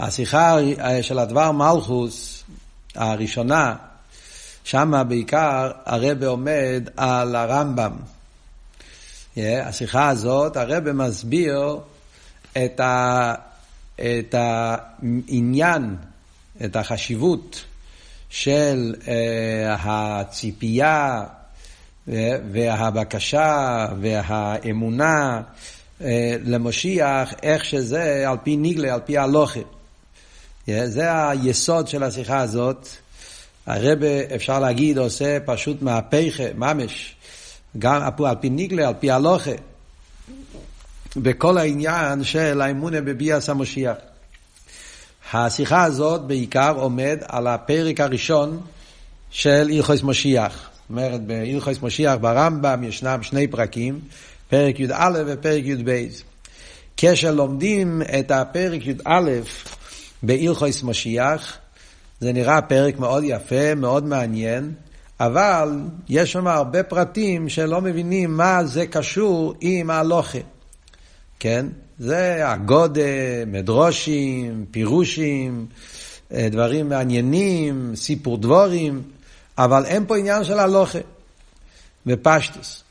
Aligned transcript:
השיחה 0.00 0.56
של 1.02 1.18
הדבר 1.18 1.52
מלכוס 1.52 2.44
הראשונה, 2.94 3.74
שמה 4.64 5.04
בעיקר 5.04 5.70
הרבה 5.84 6.26
עומד 6.26 6.88
על 6.96 7.36
הרמב"ם. 7.36 7.92
Yeah, 9.36 9.38
השיחה 9.64 10.08
הזאת, 10.08 10.56
הרבה 10.56 10.92
מסביר 10.92 11.78
את, 12.52 12.80
ה, 12.80 13.34
את 13.94 14.34
העניין, 14.38 15.96
את 16.64 16.76
החשיבות 16.76 17.64
של 18.30 18.94
uh, 19.00 19.08
הציפייה 19.80 21.24
והבקשה 22.52 23.86
והאמונה 24.00 25.40
uh, 26.00 26.04
למשיח, 26.44 27.34
איך 27.42 27.64
שזה 27.64 28.28
על 28.28 28.36
פי 28.42 28.56
ניגלה, 28.56 28.94
על 28.94 29.00
פי 29.04 29.18
הלוכה. 29.18 29.60
זה 30.66 31.28
היסוד 31.28 31.88
של 31.88 32.02
השיחה 32.02 32.40
הזאת. 32.40 32.88
הרבה, 33.66 34.34
אפשר 34.34 34.60
להגיד, 34.60 34.98
עושה 34.98 35.38
פשוט 35.44 35.82
מהפכה, 35.82 36.44
ממש, 36.54 37.16
גם 37.78 38.02
על 38.24 38.36
פי 38.40 38.50
ניגלה, 38.50 38.88
על 38.88 38.94
פי 39.00 39.10
הלוכה, 39.10 39.50
בכל 41.16 41.58
העניין 41.58 42.24
של 42.24 42.60
האמונה 42.60 43.00
בביאס 43.00 43.48
המשיח. 43.48 43.96
השיחה 45.32 45.84
הזאת 45.84 46.20
בעיקר 46.20 46.74
עומד 46.76 47.18
על 47.28 47.46
הפרק 47.46 48.00
הראשון 48.00 48.60
של 49.30 49.68
הלכוס 49.70 50.02
משיח. 50.02 50.52
זאת 50.52 50.90
אומרת, 50.90 51.20
בהלכוס 51.26 51.82
משיח 51.82 52.14
ברמב"ם 52.20 52.84
ישנם 52.84 53.22
שני 53.22 53.46
פרקים, 53.46 54.00
פרק 54.48 54.80
י"א 54.80 55.22
ופרק 55.26 55.64
י"ב. 55.64 56.06
כשלומדים 56.96 58.02
את 58.18 58.30
הפרק 58.30 58.86
י"א 58.86 59.30
בהלכוס 60.26 60.82
משיח, 60.82 61.58
זה 62.20 62.32
נראה 62.32 62.62
פרק 62.62 62.98
מאוד 62.98 63.24
יפה, 63.26 63.74
מאוד 63.74 64.04
מעניין, 64.04 64.72
אבל 65.20 65.80
יש 66.08 66.32
שם 66.32 66.46
הרבה 66.46 66.82
פרטים 66.82 67.48
שלא 67.48 67.80
מבינים 67.80 68.36
מה 68.36 68.64
זה 68.64 68.86
קשור 68.86 69.54
עם 69.60 69.90
ההלוכה. 69.90 70.38
כן? 71.40 71.66
זה 71.98 72.50
הגודה, 72.50 73.00
מדרושים, 73.46 74.64
פירושים, 74.70 75.66
אה, 76.32 76.48
דברים 76.50 76.88
מעניינים, 76.88 77.92
סיפור 77.96 78.38
דבורים, 78.38 79.02
אבל 79.58 79.84
אין 79.84 80.06
פה 80.06 80.16
עניין 80.16 80.44
של 80.44 80.58
הלוכה 80.58 80.98
בפשטוס. 82.06 82.82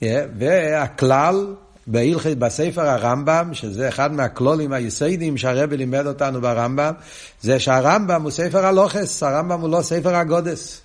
Yeah, 0.00 0.06
והכלל 0.38 1.54
בהלכי, 1.86 2.34
בספר 2.34 2.88
הרמב"ם, 2.88 3.50
שזה 3.52 3.88
אחד 3.88 4.12
מהכלולים 4.12 4.72
היסודים 4.72 5.36
שהרבי 5.36 5.76
לימד 5.76 6.06
אותנו 6.06 6.40
ברמב"ם, 6.40 6.92
זה 7.40 7.58
שהרמב"ם 7.58 8.22
הוא 8.22 8.30
ספר 8.30 8.66
הלוכס, 8.66 9.22
הרמב"ם 9.22 9.60
הוא 9.60 9.70
לא 9.70 9.82
ספר 9.82 10.14
הגודס. 10.14 10.80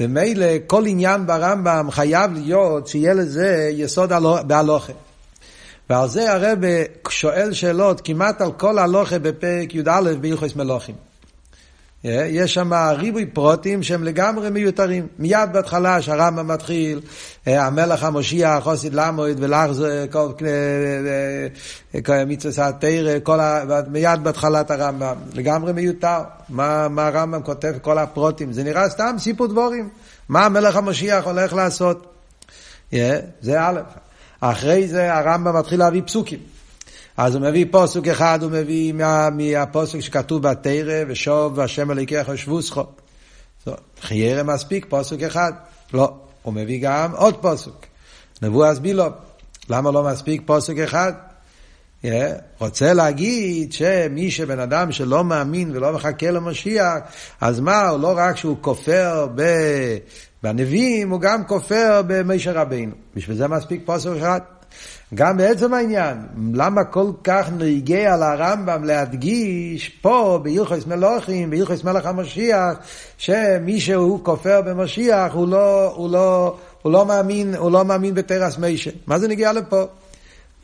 ומילא 0.00 0.46
כל 0.66 0.86
עניין 0.86 1.26
ברמב"ם 1.26 1.88
חייב 1.90 2.32
להיות 2.32 2.86
שיהיה 2.86 3.14
לזה 3.14 3.70
יסוד 3.72 4.12
בהלוכה. 4.46 4.92
ועל 5.90 6.08
זה 6.08 6.32
הרבי 6.32 6.82
שואל 7.08 7.52
שאלות 7.52 8.00
כמעט 8.04 8.40
על 8.40 8.52
כל 8.52 8.78
הלוכה 8.78 9.18
בפרק 9.18 9.74
י"א 9.74 10.00
בהלכוס 10.20 10.56
מלוכים. 10.56 11.13
יש 12.04 12.54
שם 12.54 12.72
ריבוי 12.74 13.26
פרוטים 13.26 13.82
שהם 13.82 14.04
לגמרי 14.04 14.50
מיותרים. 14.50 15.06
מיד 15.18 15.52
בהתחלה 15.52 16.02
שהרמב"ם 16.02 16.48
מתחיל, 16.48 17.00
אה, 17.48 17.66
המלך 17.66 18.02
המושיע, 18.02 18.58
חוסיד 18.60 18.94
למויד 18.94 19.36
ולחזר, 19.40 20.04
כל 22.04 22.12
מצווה 22.26 22.68
התרא, 22.68 23.62
מיד 23.88 24.24
בהתחלת 24.24 24.70
הרמב"ם. 24.70 25.16
לגמרי 25.34 25.72
מיותר. 25.72 26.18
מה, 26.48 26.88
מה 26.88 27.06
הרמב"ם 27.06 27.42
כותב, 27.42 27.74
כל 27.82 27.98
הפרוטים. 27.98 28.52
זה 28.52 28.64
נראה 28.64 28.88
סתם 28.88 29.16
סיפור 29.18 29.46
דבורים. 29.46 29.88
מה 30.28 30.46
המלך 30.46 30.76
המושיח 30.76 31.24
הולך 31.24 31.52
לעשות? 31.52 32.06
זה 33.40 33.60
א'. 33.60 33.80
אחרי 34.40 34.88
זה 34.88 35.14
הרמב"ם 35.14 35.56
מתחיל 35.56 35.78
להביא 35.78 36.02
פסוקים. 36.06 36.53
אז 37.16 37.34
הוא 37.34 37.42
מביא 37.42 37.66
פוסק 37.70 38.08
אחד, 38.08 38.38
הוא 38.42 38.50
מביא 38.50 38.92
מה, 38.92 39.30
מהפוסק 39.30 40.00
שכתוב 40.00 40.42
בתרא, 40.42 41.04
ושוב 41.08 41.60
השם 41.60 41.90
אלוקיך 41.90 42.38
שבוסכו. 42.38 42.84
חיירה 44.00 44.42
מספיק, 44.42 44.86
פוסק 44.88 45.22
אחד. 45.22 45.52
לא, 45.92 46.14
הוא 46.42 46.54
מביא 46.54 46.78
גם 46.82 47.12
עוד 47.16 47.36
פוסק. 47.36 47.86
נבואה 48.42 48.74
בילוב. 48.74 49.12
למה 49.68 49.90
לא 49.90 50.04
מספיק 50.04 50.42
פוסק 50.46 50.78
אחד? 50.78 51.12
Yeah, 52.02 52.06
רוצה 52.58 52.92
להגיד 52.92 53.72
שמי 53.72 54.30
שבן 54.30 54.60
אדם 54.60 54.92
שלא 54.92 55.24
מאמין 55.24 55.76
ולא 55.76 55.92
מחכה 55.92 56.30
למשיח, 56.30 56.94
אז 57.40 57.60
מה, 57.60 57.88
הוא 57.88 58.00
לא 58.00 58.12
רק 58.16 58.36
שהוא 58.36 58.56
כופר 58.60 59.28
ב... 59.34 59.42
בנביאים, 60.42 61.10
הוא 61.10 61.20
גם 61.20 61.44
כופר 61.44 62.02
במשה 62.06 62.52
רבינו. 62.52 62.92
בשביל 63.14 63.36
זה 63.36 63.48
מספיק 63.48 63.82
פוסק 63.84 64.10
אחד. 64.18 64.40
גם 65.14 65.36
בעצם 65.36 65.74
העניין, 65.74 66.16
למה 66.54 66.84
כל 66.84 67.10
כך 67.24 67.48
נהיגה 67.58 68.14
על 68.14 68.22
הרמב"ם 68.22 68.84
להדגיש 68.84 69.88
פה 69.88 70.40
בהלכוס 70.42 70.86
מלוכים, 70.86 71.50
בהלכוס 71.50 71.84
מלך 71.84 72.06
המשיח, 72.06 72.76
שמי 73.18 73.80
שהוא 73.80 74.24
כופר 74.24 74.60
במשיח 74.62 75.32
הוא 75.32 75.48
לא, 75.48 75.92
הוא 75.94 76.10
לא, 76.10 76.56
הוא 76.82 76.92
לא 76.92 77.06
מאמין, 77.06 77.54
הוא 77.54 77.72
לא 77.72 77.84
מאמין 77.84 78.14
בתרס 78.14 78.58
מישה. 78.58 78.90
מה 79.06 79.18
זה 79.18 79.28
נגיע 79.28 79.52
לפה? 79.52 79.84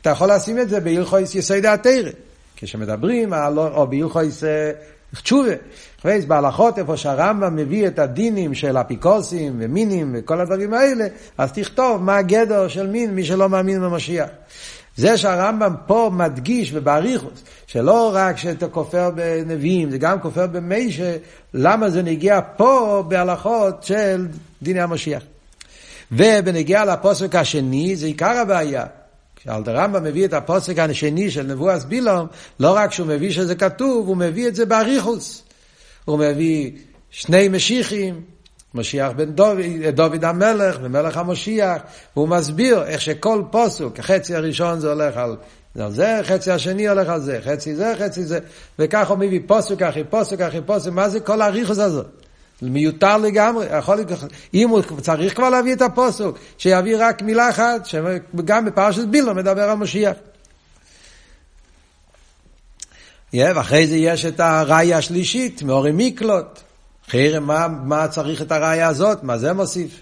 אתה 0.01 0.09
יכול 0.09 0.31
לשים 0.31 0.59
את 0.59 0.69
זה 0.69 0.79
בהלכוס 0.79 1.35
יסודי 1.35 1.67
התרא. 1.67 2.09
כשמדברים 2.55 3.33
או 3.55 3.87
בהלכוס 3.87 4.43
תשובה. 5.15 5.53
חווייס 6.01 6.25
בהלכות 6.25 6.79
איפה 6.79 6.97
שהרמב"ם 6.97 7.55
מביא 7.55 7.87
את 7.87 7.99
הדינים 7.99 8.53
של 8.53 8.77
אפיקוסים 8.77 9.55
ומינים 9.59 10.15
וכל 10.17 10.41
הדברים 10.41 10.73
האלה, 10.73 11.05
אז 11.37 11.51
תכתוב 11.51 12.03
מה 12.03 12.17
הגדר 12.17 12.67
של 12.67 12.87
מין, 12.87 13.15
מי 13.15 13.23
שלא 13.23 13.49
מאמין 13.49 13.81
במשיח. 13.81 14.29
זה 14.95 15.17
שהרמב"ם 15.17 15.75
פה 15.87 16.11
מדגיש 16.13 16.71
ובאריכוס, 16.73 17.43
שלא 17.67 18.11
רק 18.13 18.37
שאתה 18.37 18.67
כופר 18.67 19.09
בנביאים, 19.15 19.91
זה 19.91 19.97
גם 19.97 20.19
כופר 20.19 20.47
במישה, 20.47 21.17
למה 21.53 21.89
זה 21.89 22.01
נגיע 22.01 22.39
פה 22.57 23.03
בהלכות 23.07 23.83
של 23.83 24.27
דיני 24.61 24.81
המשיח. 24.81 25.23
ובנגיע 26.11 26.85
לפוסק 26.85 27.35
השני, 27.35 27.95
זה 27.95 28.05
עיקר 28.05 28.37
הבעיה. 28.37 28.85
כשאלתרמב"ם 29.41 30.03
מביא 30.03 30.25
את 30.25 30.33
הפוסק 30.33 30.79
השני 30.79 31.31
של 31.31 31.43
נבואת 31.43 31.85
בילום, 31.85 32.27
לא 32.59 32.75
רק 32.75 32.91
שהוא 32.91 33.07
מביא 33.07 33.31
שזה 33.31 33.55
כתוב, 33.55 34.07
הוא 34.07 34.17
מביא 34.17 34.47
את 34.47 34.55
זה 34.55 34.65
באריכוס. 34.65 35.43
הוא 36.05 36.19
מביא 36.19 36.71
שני 37.09 37.47
משיחים, 37.47 38.21
משיח 38.73 39.11
בן 39.11 39.31
דוד, 39.31 39.59
דוד 39.93 40.25
המלך 40.25 40.79
ומלך 40.81 41.17
המשיח, 41.17 41.81
והוא 42.15 42.27
מסביר 42.27 42.83
איך 42.83 43.01
שכל 43.01 43.43
פוסוק, 43.51 43.99
החצי 43.99 44.35
הראשון 44.35 44.79
זה 44.79 44.89
הולך 44.89 45.17
על 45.17 45.37
זה, 45.89 46.19
חצי 46.23 46.51
השני 46.51 46.87
הולך 46.87 47.09
על 47.09 47.21
זה, 47.21 47.39
חצי 47.43 47.75
זה, 47.75 47.93
חצי 47.99 48.23
זה, 48.23 48.39
וכך 48.79 49.09
הוא 49.09 49.17
מביא 49.17 49.39
פוסק 49.47 49.81
אחרי 49.81 50.03
פוסק 50.03 50.41
אחרי 50.41 50.61
פוסק, 50.65 50.91
מה 50.91 51.09
זה 51.09 51.19
כל 51.19 51.41
האריכוס 51.41 51.79
הזאת? 51.79 52.20
מיותר 52.61 53.17
לגמרי, 53.17 53.77
יכול 53.77 53.95
להיות, 53.95 54.09
אם 54.53 54.69
הוא 54.69 54.81
צריך 55.01 55.35
כבר 55.35 55.49
להביא 55.49 55.73
את 55.73 55.81
הפוסוק, 55.81 56.37
שיביא 56.57 56.95
רק 56.99 57.21
מילה 57.21 57.49
אחת, 57.49 57.85
שגם 57.85 58.65
בפרשת 58.65 59.07
בילו 59.07 59.35
מדבר 59.35 59.69
על 59.69 59.77
משיח. 59.77 60.13
Yeah, 63.35 63.39
ואחרי 63.55 63.87
זה 63.87 63.95
יש 63.95 64.25
את 64.25 64.39
הראיה 64.39 64.97
השלישית, 64.97 65.63
מאורי 65.63 65.91
מיקלוט. 65.91 66.59
אחרי 67.07 67.39
מה, 67.39 67.67
מה 67.67 68.07
צריך 68.07 68.41
את 68.41 68.51
הראיה 68.51 68.87
הזאת? 68.87 69.23
מה 69.23 69.37
זה 69.37 69.53
מוסיף? 69.53 70.01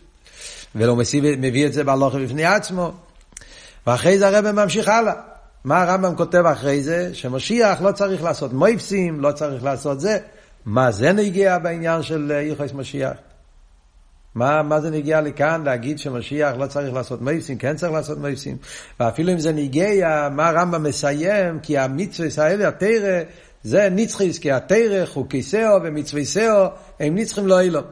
ולא 0.75 0.95
מוסיף, 0.95 1.23
מביא 1.37 1.65
את 1.65 1.73
זה 1.73 1.83
בהלוכה 1.83 2.17
בפני 2.19 2.45
עצמו. 2.45 2.91
ואחרי 3.87 4.19
זה 4.19 4.27
הרב 4.27 4.51
ממשיך 4.51 4.87
הלאה. 4.87 5.13
מה 5.63 5.81
הרמב"ם 5.81 6.15
כותב 6.15 6.45
אחרי 6.45 6.83
זה? 6.83 7.09
שמשיח 7.13 7.81
לא 7.81 7.91
צריך 7.91 8.23
לעשות 8.23 8.53
מויפסים, 8.53 9.19
לא 9.19 9.31
צריך 9.31 9.63
לעשות 9.63 9.99
זה. 9.99 10.17
מה 10.65 10.91
זה 10.91 11.11
נגיע 11.11 11.57
בעניין 11.57 12.03
של 12.03 12.31
יחס 12.43 12.73
משיח? 12.73 13.13
מה, 14.35 14.63
מה 14.63 14.81
זה 14.81 14.89
נגיע 14.89 15.21
לכאן 15.21 15.63
להגיד 15.65 15.99
שמשיח 15.99 16.55
לא 16.57 16.67
צריך 16.67 16.93
לעשות 16.93 17.21
מייסים, 17.21 17.57
כן 17.57 17.75
צריך 17.75 17.93
לעשות 17.93 18.17
מייסים? 18.17 18.57
ואפילו 18.99 19.33
אם 19.33 19.39
זה 19.39 19.51
נגיע, 19.51 20.29
מה 20.31 20.49
הרמב"ם 20.49 20.83
מסיים? 20.83 21.59
כי 21.59 21.77
המצווה 21.77 22.45
האלה, 22.45 22.67
התרא, 22.67 23.21
זה 23.63 23.89
נצחיס, 23.91 24.39
כי 24.39 24.51
התרא, 24.51 25.05
חוקי 25.05 25.43
שאו 25.43 25.83
ומצווי 25.83 26.25
שאו, 26.25 26.65
הם 26.99 27.15
נצחים 27.15 27.47
לא 27.47 27.59
אילום. 27.59 27.83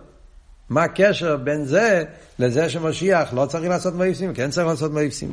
מה 0.70 0.84
הקשר 0.84 1.38
בין 1.38 1.66
זה 1.66 2.04
לזה 2.40 2.70
שמשיח 2.70 3.34
לא 3.34 3.46
צריך 3.46 3.70
לעשות 3.70 3.94
מייסים, 3.94 4.34
כן 4.34 4.50
צריך 4.50 4.68
לעשות 4.68 4.92
מייסים? 4.94 5.32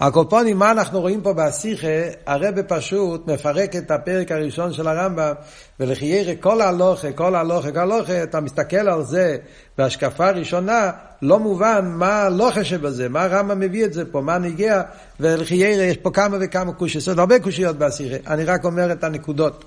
הקופונים, 0.00 0.58
מה 0.58 0.70
אנחנו 0.70 1.00
רואים 1.00 1.22
פה 1.22 1.32
בשיחה, 1.32 1.86
הרבה 2.26 2.62
פשוט 2.62 3.26
מפרק 3.26 3.76
את 3.76 3.90
הפרק 3.90 4.32
הראשון 4.32 4.72
של 4.72 4.88
הרמב"ם, 4.88 5.32
ולחיירה 5.80 6.34
כל 6.40 6.60
הלוכה, 6.60 7.12
כל 7.12 7.34
הלוכה, 7.34 7.72
כל 7.72 7.78
הלוכה, 7.78 8.22
אתה 8.22 8.40
מסתכל 8.40 8.88
על 8.88 9.04
זה 9.04 9.36
בהשקפה 9.78 10.30
ראשונה, 10.30 10.90
לא 11.22 11.38
מובן 11.38 11.92
מה 11.94 12.22
הלוכה 12.22 12.64
שבזה, 12.64 13.08
מה 13.08 13.22
הרמב"ם 13.22 13.60
מביא 13.60 13.84
את 13.84 13.92
זה 13.92 14.04
פה, 14.12 14.20
מה 14.20 14.38
נגיע, 14.38 14.82
ולחיירה 15.20 15.84
יש 15.84 15.96
פה 15.96 16.10
כמה 16.10 16.36
וכמה 16.40 16.72
קושיות, 16.72 17.18
הרבה 17.18 17.38
קושיות 17.38 17.78
בשיחה, 17.78 18.16
אני 18.26 18.44
רק 18.44 18.64
אומר 18.64 18.92
את 18.92 19.04
הנקודות. 19.04 19.64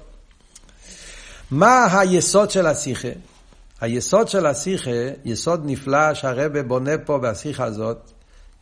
מה 1.52 2.00
היסוד 2.00 2.52
של 2.52 2.68
השיחה? 2.68 3.08
היסוד 3.82 4.28
של 4.28 4.46
השיחה, 4.46 4.92
יסוד 5.26 5.62
נפלא 5.66 6.14
שהרבה 6.14 6.64
בונה 6.64 6.98
פה 7.06 7.18
בשיחה 7.18 7.64
הזאת, 7.64 7.98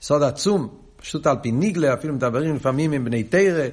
יסוד 0.01 0.23
עצום, 0.23 0.88
פשוט 1.01 1.27
על 1.27 1.35
פי 1.41 1.51
ניגלה, 1.51 1.93
אפילו 1.93 2.13
מדברים 2.13 2.55
לפעמים 2.55 2.91
עם 2.91 3.05
בני 3.05 3.23
תרא, 3.23 3.65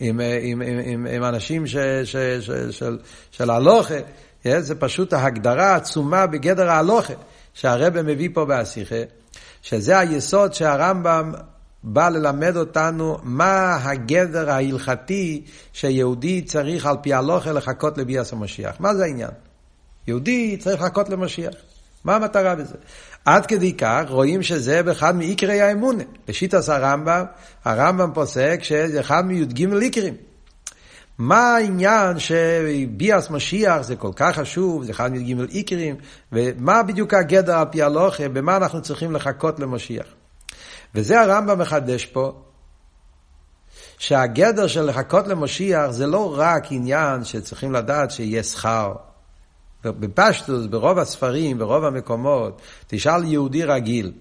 עם, 0.00 0.20
עם, 0.20 0.62
עם, 0.62 0.78
עם, 0.84 1.06
עם 1.06 1.24
אנשים 1.24 1.66
ש, 1.66 1.76
ש, 2.04 2.16
ש, 2.16 2.50
של, 2.70 2.98
של 3.30 3.50
הלוכה, 3.50 3.94
זה 4.58 4.74
פשוט 4.74 5.12
ההגדרה 5.12 5.66
העצומה 5.66 6.26
בגדר 6.26 6.70
ההלוכה, 6.70 7.12
שהרבה 7.54 8.02
מביא 8.02 8.28
פה 8.34 8.46
בשיחה, 8.48 9.02
שזה 9.62 9.98
היסוד 9.98 10.54
שהרמב"ם 10.54 11.32
בא 11.82 12.08
ללמד 12.08 12.56
אותנו 12.56 13.18
מה 13.22 13.76
הגדר 13.82 14.50
ההלכתי 14.50 15.44
שיהודי 15.72 16.42
צריך 16.42 16.86
על 16.86 16.96
פי 17.02 17.14
הלוכה 17.14 17.52
לחכות 17.52 17.98
לביאס 17.98 18.32
המשיח. 18.32 18.76
מה 18.80 18.94
זה 18.94 19.04
העניין? 19.04 19.30
יהודי 20.06 20.56
צריך 20.56 20.82
לחכות 20.82 21.08
למשיח. 21.08 21.54
מה 22.04 22.16
המטרה 22.16 22.54
בזה? 22.54 22.74
עד 23.24 23.46
כדי 23.46 23.72
כך 23.72 24.02
רואים 24.08 24.42
שזה 24.42 24.82
באחד 24.82 25.16
מעיקרי 25.16 25.60
האמונה. 25.60 26.04
בשיטס 26.28 26.68
הרמב"ם, 26.68 27.24
הרמב"ם 27.64 28.10
פוסק 28.14 28.58
שזה 28.62 29.00
אחד 29.00 29.26
מי"ג 29.26 29.74
עיקרים. 29.80 30.14
מה 31.18 31.54
העניין 31.56 32.18
שביאס 32.18 33.30
משיח 33.30 33.82
זה 33.82 33.96
כל 33.96 34.10
כך 34.16 34.36
חשוב, 34.36 34.84
זה 34.84 34.92
אחד 34.92 35.12
מי"ג 35.12 35.40
עיקרים, 35.50 35.96
ומה 36.32 36.82
בדיוק 36.82 37.14
הגדר 37.14 37.58
על 37.58 37.66
פי 37.70 37.82
הלוכה, 37.82 38.28
במה 38.28 38.56
אנחנו 38.56 38.82
צריכים 38.82 39.12
לחכות 39.12 39.60
למשיח. 39.60 40.06
וזה 40.94 41.20
הרמב"ם 41.20 41.58
מחדש 41.58 42.06
פה, 42.06 42.32
שהגדר 43.98 44.66
של 44.66 44.82
לחכות 44.82 45.26
למשיח 45.26 45.90
זה 45.90 46.06
לא 46.06 46.38
רק 46.38 46.64
עניין 46.70 47.24
שצריכים 47.24 47.72
לדעת 47.72 48.10
שיהיה 48.10 48.42
שכר. 48.42 48.92
בפשטוס, 49.86 50.66
ברוב 50.66 50.98
הספרים, 50.98 51.58
ברוב 51.58 51.84
המקומות, 51.84 52.62
תשאל 52.86 53.24
יהודי 53.24 53.64
רגיל, 53.64 54.12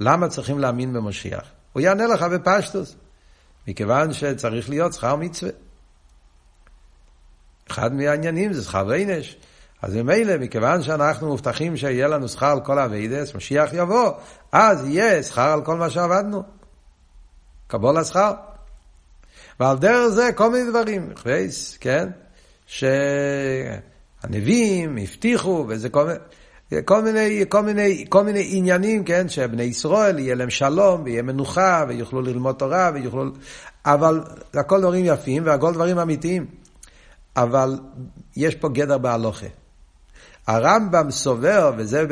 למה 0.00 0.28
צריכים 0.28 0.58
להאמין 0.58 0.92
במשיח? 0.92 1.44
הוא 1.72 1.80
יענה 1.80 2.06
לך 2.06 2.22
בפשטוס, 2.22 2.96
מכיוון 3.68 4.12
שצריך 4.12 4.70
להיות 4.70 4.92
שכר 4.92 5.16
מצווה. 5.16 5.52
אחד 7.70 7.94
מהעניינים 7.94 8.52
זה 8.52 8.62
שכר 8.62 8.84
ויינש. 8.88 9.36
אז 9.82 9.94
ממילא, 9.94 10.36
מכיוון 10.36 10.82
שאנחנו 10.82 11.28
מובטחים 11.28 11.76
שיהיה 11.76 12.08
לנו 12.08 12.28
שכר 12.28 12.46
על 12.46 12.60
כל 12.60 12.78
אביידס, 12.78 13.34
משיח 13.34 13.70
יבוא, 13.72 14.10
אז 14.52 14.86
יהיה 14.86 15.22
שכר 15.22 15.52
על 15.52 15.64
כל 15.64 15.76
מה 15.76 15.90
שעבדנו. 15.90 16.42
קבול 17.66 17.96
השכר. 17.96 18.32
ועל 19.60 19.78
דרך 19.78 20.08
זה 20.08 20.30
כל 20.34 20.50
מיני 20.50 20.70
דברים, 20.70 21.12
חווייס, 21.16 21.76
כן? 21.80 22.08
שהנביאים 24.22 24.98
הבטיחו, 24.98 25.64
וזה 25.68 25.88
כל 25.88 26.04
מיני... 26.04 26.18
כל 26.84 27.02
מיני, 27.02 27.44
כל 27.48 27.62
מיני, 27.62 28.04
כל 28.08 28.24
מיני 28.24 28.48
עניינים, 28.50 29.04
כן, 29.04 29.28
שבני 29.28 29.62
ישראל 29.62 30.18
יהיה 30.18 30.34
להם 30.34 30.50
שלום, 30.50 31.02
ויהיה 31.04 31.22
מנוחה, 31.22 31.84
ויוכלו 31.88 32.22
ללמוד 32.22 32.54
תורה, 32.54 32.90
ויוכלו... 32.94 33.24
אבל 33.86 34.20
הכל 34.54 34.80
דברים 34.80 35.04
יפים, 35.04 35.46
והכל 35.46 35.72
דברים 35.74 35.98
אמיתיים. 35.98 36.46
אבל 37.36 37.78
יש 38.36 38.54
פה 38.54 38.68
גדר 38.68 38.98
בהלוכה. 38.98 39.46
הרמב"ם 40.46 41.10
סובר, 41.10 41.72
וזה 41.76 42.04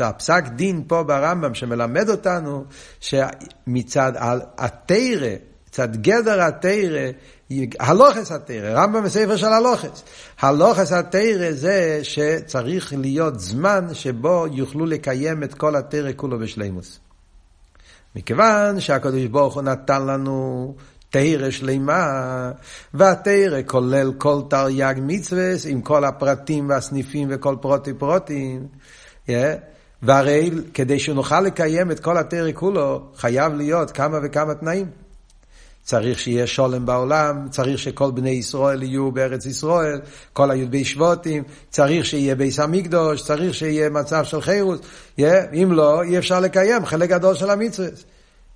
הפסק 0.00 0.44
דין 0.48 0.84
פה 0.86 1.02
ברמב"ם 1.02 1.54
שמלמד 1.54 2.08
אותנו, 2.08 2.64
שמצד 3.00 4.12
התרא, 4.58 5.28
מצד 5.68 5.96
גדר 5.96 6.42
התרא, 6.42 7.10
הלוכס 7.80 8.32
התרא, 8.32 8.82
רמב"ם 8.82 9.04
בספר 9.04 9.36
של 9.36 9.46
הלוכס. 9.46 10.04
הלוכס 10.40 10.92
התרא 10.92 11.52
זה 11.52 12.00
שצריך 12.02 12.92
להיות 12.96 13.40
זמן 13.40 13.86
שבו 13.92 14.46
יוכלו 14.52 14.86
לקיים 14.86 15.42
את 15.42 15.54
כל 15.54 15.76
התרא 15.76 16.10
כולו 16.16 16.38
בשלימוס. 16.38 17.00
מכיוון 18.16 18.80
שהקדוש 18.80 19.24
ברוך 19.24 19.54
הוא 19.54 19.62
נתן 19.62 20.06
לנו 20.06 20.74
תרא 21.10 21.50
שלמה, 21.50 22.50
והתרא 22.94 23.58
כולל 23.66 24.12
כל 24.18 24.40
תרי"ג 24.50 24.94
מצווה 25.02 25.52
עם 25.68 25.80
כל 25.80 26.04
הפרטים 26.04 26.68
והסניפים 26.68 27.28
וכל 27.30 27.56
פרוטי 27.60 27.94
פרוטים. 27.94 28.66
Yeah. 29.28 29.30
והרי 30.04 30.50
כדי 30.74 30.98
שנוכל 30.98 31.40
לקיים 31.40 31.90
את 31.90 32.00
כל 32.00 32.18
התרא 32.18 32.52
כולו, 32.54 33.02
חייב 33.16 33.54
להיות 33.54 33.90
כמה 33.90 34.18
וכמה 34.22 34.54
תנאים. 34.54 35.03
צריך 35.84 36.18
שיהיה 36.18 36.46
שולם 36.46 36.86
בעולם, 36.86 37.48
צריך 37.50 37.78
שכל 37.78 38.10
בני 38.10 38.30
ישראל 38.30 38.82
יהיו 38.82 39.12
בארץ 39.12 39.46
ישראל, 39.46 40.00
כל 40.32 40.50
הי"ב 40.50 40.82
שבוטים, 40.82 41.42
צריך 41.70 42.06
שיהיה 42.06 42.34
ביס 42.34 42.60
המקדוש, 42.60 43.22
צריך 43.22 43.54
שיהיה 43.54 43.90
מצב 43.90 44.24
של 44.24 44.40
חירוס. 44.40 44.80
Yeah. 45.20 45.22
אם 45.52 45.72
לא, 45.72 46.02
אי 46.02 46.18
אפשר 46.18 46.40
לקיים 46.40 46.86
חלק 46.86 47.10
גדול 47.10 47.34
של 47.34 47.50
המצווה. 47.50 47.88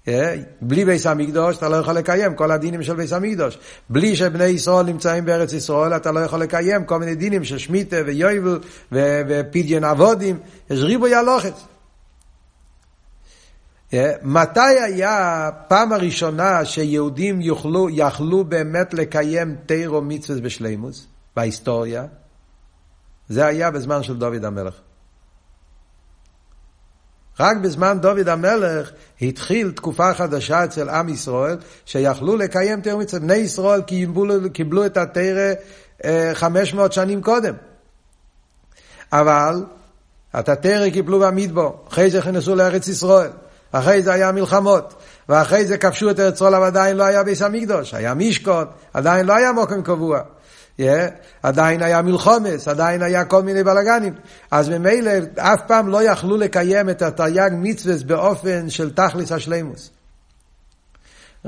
אה? 0.08 0.34
בלי 0.60 0.84
ביס 0.84 1.06
המקדוש 1.06 1.56
אתה 1.56 1.68
לא 1.68 1.76
יכול 1.76 1.94
לקיים 1.94 2.34
כל 2.34 2.50
הדינים 2.50 2.82
של 2.82 2.94
ביס 2.94 3.12
המקדוש. 3.12 3.58
בלי 3.90 4.16
שבני 4.16 4.44
ישראל 4.44 4.86
נמצאים 4.86 5.24
בארץ 5.24 5.52
ישראל 5.52 5.96
אתה 5.96 6.12
לא 6.12 6.20
יכול 6.20 6.40
לקיים 6.40 6.84
כל 6.84 6.98
מיני 6.98 7.14
דינים 7.14 7.44
של 7.44 7.58
שמיטה 7.58 7.96
ויובל 8.06 8.58
ופדיון 8.92 9.84
אבודים. 9.84 10.38
יש 10.70 10.80
ריבוי 10.80 11.14
הלוחץ. 11.14 11.64
אה? 13.94 14.12
מתי 14.22 14.60
היה 14.60 15.50
פעם 15.68 15.92
הראשונה 15.92 16.64
שיהודים 16.64 17.40
יוכלו, 17.40 17.88
יכלו 17.90 18.44
באמת 18.44 18.94
לקיים 18.94 19.56
תירו 19.66 20.02
מצווה 20.02 20.40
בשלימוס 20.40 21.06
בהיסטוריה? 21.36 22.04
זה 23.28 23.46
היה 23.46 23.70
בזמן 23.70 24.02
של 24.02 24.16
דוד 24.16 24.44
המלך. 24.44 24.74
רק 27.40 27.56
בזמן 27.56 27.98
דוד 28.00 28.28
המלך 28.28 28.90
התחיל 29.22 29.72
תקופה 29.72 30.14
חדשה 30.14 30.64
אצל 30.64 30.88
עם 30.88 31.08
ישראל, 31.08 31.56
שיכלו 31.84 32.36
לקיים 32.36 32.80
תרא 32.80 32.96
מצווה. 32.96 33.20
בני 33.20 33.34
ישראל 33.34 33.82
קיבלו, 33.82 34.34
קיבלו 34.52 34.86
את 34.86 34.96
התרא 34.96 35.52
500 36.34 36.92
שנים 36.92 37.22
קודם. 37.22 37.54
אבל 39.12 39.64
את 40.38 40.48
התרא 40.48 40.90
קיבלו 40.90 41.20
במדבור, 41.20 41.84
אחרי 41.88 42.10
זה 42.10 42.18
נכנסו 42.18 42.54
לארץ 42.54 42.88
ישראל, 42.88 43.30
אחרי 43.72 44.02
זה 44.02 44.12
היה 44.12 44.32
מלחמות, 44.32 44.94
ואחרי 45.28 45.64
זה 45.64 45.78
כבשו 45.78 46.10
את 46.10 46.20
ארץ 46.20 46.42
אבל 46.42 46.64
עדיין 46.64 46.96
לא 46.96 47.04
היה 47.04 47.22
ביס 47.22 47.42
המקדוש, 47.42 47.94
היה 47.94 48.14
משכון, 48.14 48.64
עדיין 48.94 49.26
לא 49.26 49.36
היה 49.36 49.52
מוקם 49.52 49.82
קבוע. 49.82 50.20
Yeah, 50.80 51.10
עדיין 51.42 51.82
היה 51.82 52.02
מלחומס, 52.02 52.68
עדיין 52.68 53.02
היה 53.02 53.24
כל 53.24 53.42
מיני 53.42 53.64
בלאגנים. 53.64 54.14
אז 54.50 54.68
ממילא 54.68 55.10
אף 55.36 55.60
פעם 55.66 55.88
לא 55.88 56.02
יכלו 56.02 56.36
לקיים 56.36 56.90
את 56.90 57.02
התרי"ג 57.02 57.50
מצווה 57.52 57.94
באופן 58.06 58.70
של 58.70 58.90
תכלס 58.90 59.32
השלימוס. 59.32 59.90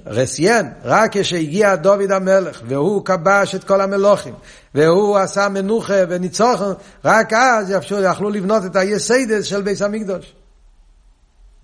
רסיין, 0.07 0.67
רק 0.85 1.11
כשהגיע 1.13 1.77
דוד 1.77 2.13
המלך, 2.13 2.63
והוא 2.67 3.05
כבש 3.05 3.55
את 3.55 3.65
כל 3.65 3.81
המלוכים, 3.81 4.35
והוא 4.75 5.19
עשה 5.19 5.49
מנוחה 5.49 5.95
וניצוחן, 6.09 6.73
רק 7.05 7.33
אז 7.33 7.75
יכלו 8.03 8.31
לבנות 8.31 8.65
את 8.65 8.77
היסיידס 8.77 9.45
של 9.45 9.63
ביס 9.63 9.83
המקדוש. 9.83 10.35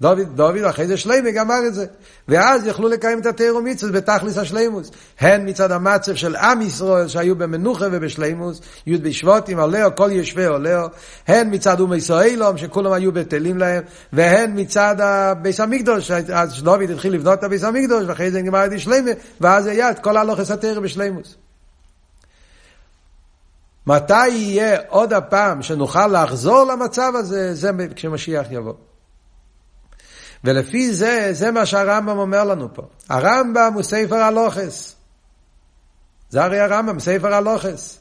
דוד, 0.00 0.29
דוד 0.35 0.65
אחרי 0.69 0.87
זה 0.87 0.97
שלמה 0.97 1.31
גמר 1.31 1.67
את 1.67 1.75
זה. 1.75 1.87
ואז 2.29 2.67
יכלו 2.67 2.88
לקיים 2.88 3.21
את 3.21 3.26
התירו 3.26 3.62
מצווה 3.62 3.93
בתכלס 3.93 4.38
השלימוס. 4.38 4.91
הן 5.21 5.49
מצד 5.49 5.73
המצב 5.73 6.15
של 6.15 6.37
עם 6.37 6.62
ישראל 6.62 7.09
שהיו 7.09 7.37
במנוחה 7.37 7.85
ובשלימוס, 7.93 8.61
י' 8.87 8.97
בשבוטים, 8.97 9.61
עולהו, 9.61 9.97
כל 9.97 10.09
יושבי 10.12 10.45
עולהו, 10.45 10.88
הן 11.26 11.55
מצד 11.55 11.81
אומי 11.81 11.97
ישראלום 11.97 12.59
שכולם 12.59 12.93
היו 12.93 13.12
בטלים 13.12 13.59
להם, 13.59 13.83
והן 14.12 14.61
מצד 14.61 15.00
הביס 15.00 15.61
המקדוש, 15.61 16.11
אז 16.11 16.62
דוד 16.62 16.91
התחיל 16.91 17.15
לבנות 17.15 17.38
את 17.38 17.45
הביס 17.45 17.65
המקדוש, 17.65 18.05
ואחרי 18.07 18.31
זה 18.31 18.43
נגמר 18.43 18.65
את 18.65 18.71
זה 18.71 18.79
שלמה, 18.79 19.11
ואז 19.41 19.67
היה 19.67 19.91
את 19.91 19.99
כל 19.99 20.17
הלוכס 20.17 20.50
התירו 20.50 20.83
בשלימוס. 20.83 21.37
מתי 23.87 24.29
יהיה 24.29 24.79
עוד 24.88 25.12
הפעם 25.12 25.62
שנוכל 25.62 26.07
לחזור 26.07 26.65
למצב 26.65 27.12
הזה? 27.17 27.55
זה 27.55 27.71
כשמשיח 27.95 28.47
יבוא. 28.50 28.73
ולפי 30.47 30.93
זה, 30.95 31.29
זה 31.33 31.50
מה 31.50 31.67
שהרמב"ם 31.67 32.19
אומר 32.19 32.45
לנו 32.45 32.75
פה. 32.75 32.83
הרמב"ם 33.09 33.71
הוא 33.75 33.83
ספר 33.83 34.17
הלוכס. 34.17 34.95
זה 36.29 36.45
הרי 36.45 36.61
הרמב"ם, 36.61 37.00
ספר 37.00 37.35
הלוכס. 37.35 37.99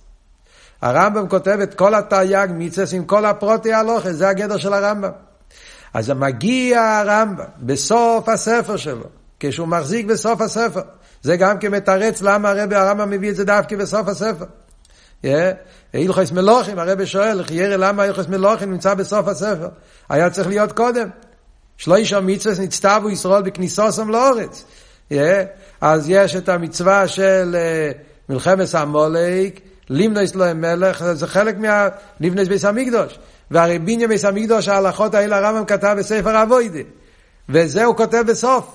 הרמב"ם 0.82 1.28
כותב 1.28 1.60
את 1.64 1.74
כל 1.74 1.96
התרי"ג 1.96 2.48
מצווה 2.50 2.88
עם 2.94 3.06
כל 3.06 3.26
הפרוטי 3.26 3.74
הלוכס, 3.74 4.12
זה 4.12 4.30
הגדר 4.30 4.58
של 4.58 4.74
הרמב"ם. 4.74 5.12
אז 5.94 6.10
מגיע 6.10 6.82
הרמב"ם 6.82 7.46
בסוף 7.60 8.30
הספר 8.30 8.78
שלו, 8.78 9.06
כשהוא 9.40 9.68
מחזיק 9.68 10.06
בסוף 10.06 10.42
הספר. 10.42 10.82
זה 11.22 11.38
גם 11.38 11.60
כמתרץ 11.60 12.22
למה 12.22 12.50
הרבי 12.50 12.76
הרמב"ם 12.76 13.10
מביא 13.10 13.30
את 13.30 13.36
זה 13.36 13.46
דווקא 13.46 13.76
בסוף 13.76 14.08
הספר. 14.08 14.46
הלכוס 15.94 16.32
מלוכים, 16.32 16.80
הרבי 16.80 17.06
שואל, 17.06 17.42
למה 17.78 18.04
הלכוס 18.04 18.28
מלוכים 18.28 18.72
נמצא 18.72 18.94
בסוף 18.94 19.28
הספר? 19.28 19.70
היה 20.10 20.30
צריך 20.30 20.48
להיות 20.48 20.72
קודם. 20.72 21.10
שלושה 21.78 22.20
מצווה 22.20 22.64
נצטבו 22.64 23.10
ישראל 23.10 23.42
בכניסוסם 23.42 24.10
לאורץ. 24.10 24.66
אז 25.82 26.10
יש 26.10 26.36
את 26.36 26.50
המצווה 26.50 27.08
של 27.08 27.56
אה, 27.56 27.92
מלחמת 28.30 28.74
המולק, 28.74 29.60
לימנויס 29.90 30.36
לא 30.36 30.54
מלך, 30.54 31.12
זה 31.14 31.28
חלק 31.28 31.56
מהליבנויס 31.58 32.48
ביס 32.48 32.66
המקדוש. 32.66 33.20
והרי 33.52 33.80
בניין 33.80 34.10
ביס 34.10 34.26
המקדוש, 34.26 34.68
ההלכות 34.68 35.14
האלה 35.14 35.38
הרמב"ם 35.38 35.66
כתב 35.66 35.96
בספר 35.98 36.44
אבוידה. 36.44 36.80
וזה 37.50 37.86
הוא 37.86 37.96
כותב 37.96 38.24
בסוף. 38.28 38.66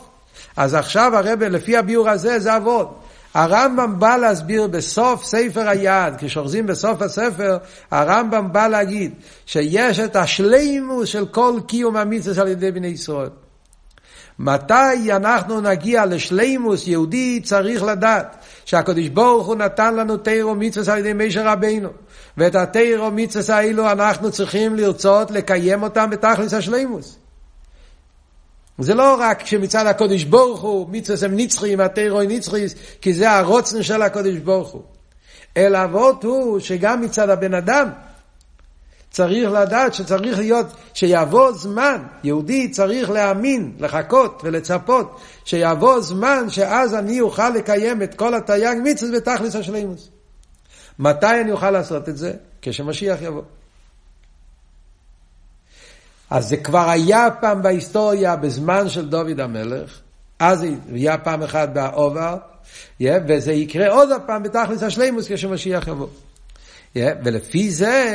אז 0.56 0.74
עכשיו 0.74 1.16
הרב, 1.16 1.42
לפי 1.42 1.76
הביאור 1.76 2.08
הזה, 2.08 2.38
זה 2.38 2.56
אבות. 2.56 3.00
הרמב"ם 3.34 3.98
בא 3.98 4.16
להסביר 4.16 4.66
בסוף 4.66 5.24
ספר 5.24 5.68
היד, 5.68 6.14
כשאוחזים 6.18 6.66
בסוף 6.66 7.02
הספר, 7.02 7.58
הרמב"ם 7.90 8.52
בא 8.52 8.68
להגיד 8.68 9.14
שיש 9.46 10.00
את 10.00 10.16
השלימוס 10.16 11.08
של 11.08 11.26
כל 11.26 11.60
קיום 11.66 11.96
המצווה 11.96 12.42
על 12.42 12.48
ידי 12.48 12.72
בני 12.72 12.86
ישראל. 12.86 13.28
מתי 14.42 15.12
אנחנו 15.12 15.60
נגיע 15.60 16.06
לשלימוס 16.06 16.86
יהודי 16.86 17.40
צריך 17.44 17.82
לדעת 17.82 18.36
שהקדוש 18.64 19.08
ברוך 19.08 19.46
הוא 19.46 19.56
נתן 19.56 19.94
לנו 19.94 20.16
תירו 20.16 20.54
מצווה 20.54 20.94
על 20.94 20.98
ידי 20.98 21.12
מישר 21.12 21.46
רבינו 21.46 21.88
ואת 22.36 22.54
התירו 22.54 23.10
מצווה 23.10 23.56
האלו 23.56 23.90
אנחנו 23.90 24.30
צריכים 24.30 24.76
לרצות 24.76 25.30
לקיים 25.30 25.82
אותם 25.82 26.10
בתכלס 26.10 26.54
השלימוס. 26.54 27.19
זה 28.82 28.94
לא 28.94 29.16
רק 29.20 29.46
שמצד 29.46 29.86
הקודש 29.86 30.24
ברוך 30.24 30.60
הוא 30.60 30.86
מצווה 30.90 31.28
הם 31.28 31.36
נצחיים, 31.36 31.80
התירו 31.80 32.22
נצחיס, 32.22 32.74
כי 33.00 33.14
זה 33.14 33.30
הרוצן 33.30 33.82
של 33.82 34.02
הקודש 34.02 34.36
ברוך 34.36 34.68
הוא. 34.68 34.82
אלא 35.56 35.84
אבות 35.84 36.24
הוא 36.24 36.60
שגם 36.60 37.00
מצד 37.00 37.30
הבן 37.30 37.54
אדם 37.54 37.88
צריך 39.10 39.50
לדעת 39.50 39.94
שצריך 39.94 40.38
להיות, 40.38 40.66
שיבוא 40.94 41.52
זמן, 41.52 42.02
יהודי 42.24 42.68
צריך 42.68 43.10
להאמין, 43.10 43.72
לחכות 43.78 44.40
ולצפות, 44.44 45.20
שיבוא 45.44 46.00
זמן 46.00 46.50
שאז 46.50 46.94
אני 46.94 47.20
אוכל 47.20 47.50
לקיים 47.50 48.02
את 48.02 48.14
כל 48.14 48.34
התרי"ג 48.34 48.76
מצווה 48.84 49.18
בתכלס 49.18 49.56
השלימוס. 49.56 50.08
מתי 50.98 51.40
אני 51.40 51.52
אוכל 51.52 51.70
לעשות 51.70 52.08
את 52.08 52.16
זה? 52.16 52.32
כשמשיח 52.62 53.22
יבוא. 53.22 53.42
אז 56.30 56.48
זה 56.48 56.56
כבר 56.56 56.90
היה 56.90 57.28
פעם 57.40 57.62
בהיסטוריה 57.62 58.36
בזמן 58.36 58.88
של 58.88 59.08
דוד 59.08 59.40
המלך, 59.40 60.00
אז 60.38 60.60
זה 60.60 60.68
היה 60.92 61.18
פעם 61.18 61.42
אחת 61.42 61.68
באובר, 61.68 62.36
yeah, 63.02 63.06
וזה 63.28 63.52
יקרה 63.52 63.88
עוד 63.88 64.08
פעם 64.26 64.42
בתכלס 64.42 64.82
השלימוס 64.82 65.32
כשמשיח 65.32 65.88
יבוא. 65.88 66.06
Yeah, 66.94 66.98
ולפי 67.24 67.70
זה 67.70 68.06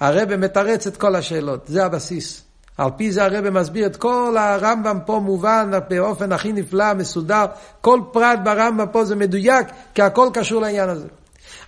הרב 0.00 0.36
מתרץ 0.36 0.86
את 0.86 0.96
כל 0.96 1.14
השאלות, 1.14 1.64
זה 1.66 1.84
הבסיס. 1.84 2.42
על 2.78 2.90
פי 2.96 3.12
זה 3.12 3.24
הרב 3.24 3.50
מסביר 3.50 3.86
את 3.86 3.96
כל 3.96 4.36
הרמב"ם 4.38 4.98
פה 5.06 5.20
מובן 5.24 5.70
באופן 5.88 6.32
הכי 6.32 6.52
נפלא, 6.52 6.94
מסודר. 6.94 7.44
כל 7.80 8.00
פרט 8.12 8.38
ברמב"ם 8.44 8.86
פה 8.92 9.04
זה 9.04 9.16
מדויק, 9.16 9.66
כי 9.94 10.02
הכל 10.02 10.28
קשור 10.34 10.60
לעניין 10.60 10.88
הזה. 10.88 11.06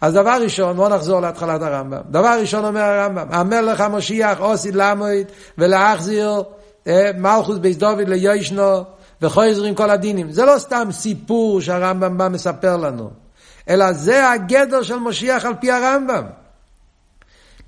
אז 0.01 0.15
דבר 0.15 0.39
ראשון, 0.43 0.77
בואו 0.77 0.89
נחזור 0.89 1.21
להתחלת 1.21 1.63
הרמב"ם. 1.63 2.01
דבר 2.11 2.39
ראשון 2.41 2.65
אומר 2.65 2.81
הרמב"ם, 2.81 3.27
המלך 3.31 3.81
המשיח 3.81 4.41
עושי 4.41 4.73
למוד 4.73 5.27
ולהחזיר 5.59 6.43
אה, 6.87 7.11
מלכוס 7.19 7.59
בייס 7.59 7.77
דוד 7.77 8.09
ליושנו 8.09 8.85
וחוזרים 9.23 9.75
כל 9.75 9.91
הדינים. 9.91 10.33
זה 10.33 10.45
לא 10.45 10.59
סתם 10.59 10.89
סיפור 10.93 11.61
שהרמב"ם 11.61 12.19
בא 12.19 12.29
מספר 12.29 12.77
לנו, 12.77 13.11
אלא 13.69 13.93
זה 13.93 14.31
הגדר 14.31 14.83
של 14.83 14.97
משיח 14.97 15.45
על 15.45 15.55
פי 15.61 15.71
הרמב"ם. 15.71 16.25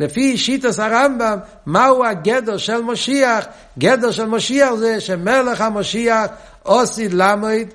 לפי 0.00 0.38
שיטס 0.38 0.78
הרמב"ם, 0.78 1.38
מהו 1.66 2.04
הגדר 2.04 2.56
של 2.56 2.82
משיח? 2.82 3.46
גדר 3.78 4.10
של 4.10 4.26
משיח 4.26 4.74
זה 4.74 5.00
שמלך 5.00 5.60
המשיח 5.60 6.26
עתיד 6.62 7.08
לעמוד 7.08 7.66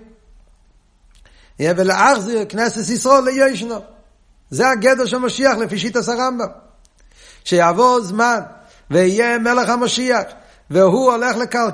ולהחזיר 1.60 2.46
כנסת 2.50 2.90
ישראל 2.90 3.24
ליושנו. 3.24 3.95
זה 4.50 4.70
הגדר 4.70 5.06
של 5.06 5.18
משיח 5.18 5.58
לפי 5.58 5.80
שיטס 5.80 6.10
הרמב"ם. 6.10 6.48
שיעבור 7.44 8.02
זמן 8.02 8.40
ויהיה 8.92 9.38
מלך 9.38 9.70
המשיח. 9.70 10.24
והוא 10.70 11.12
הולך 11.12 11.38
לקל... 11.38 11.68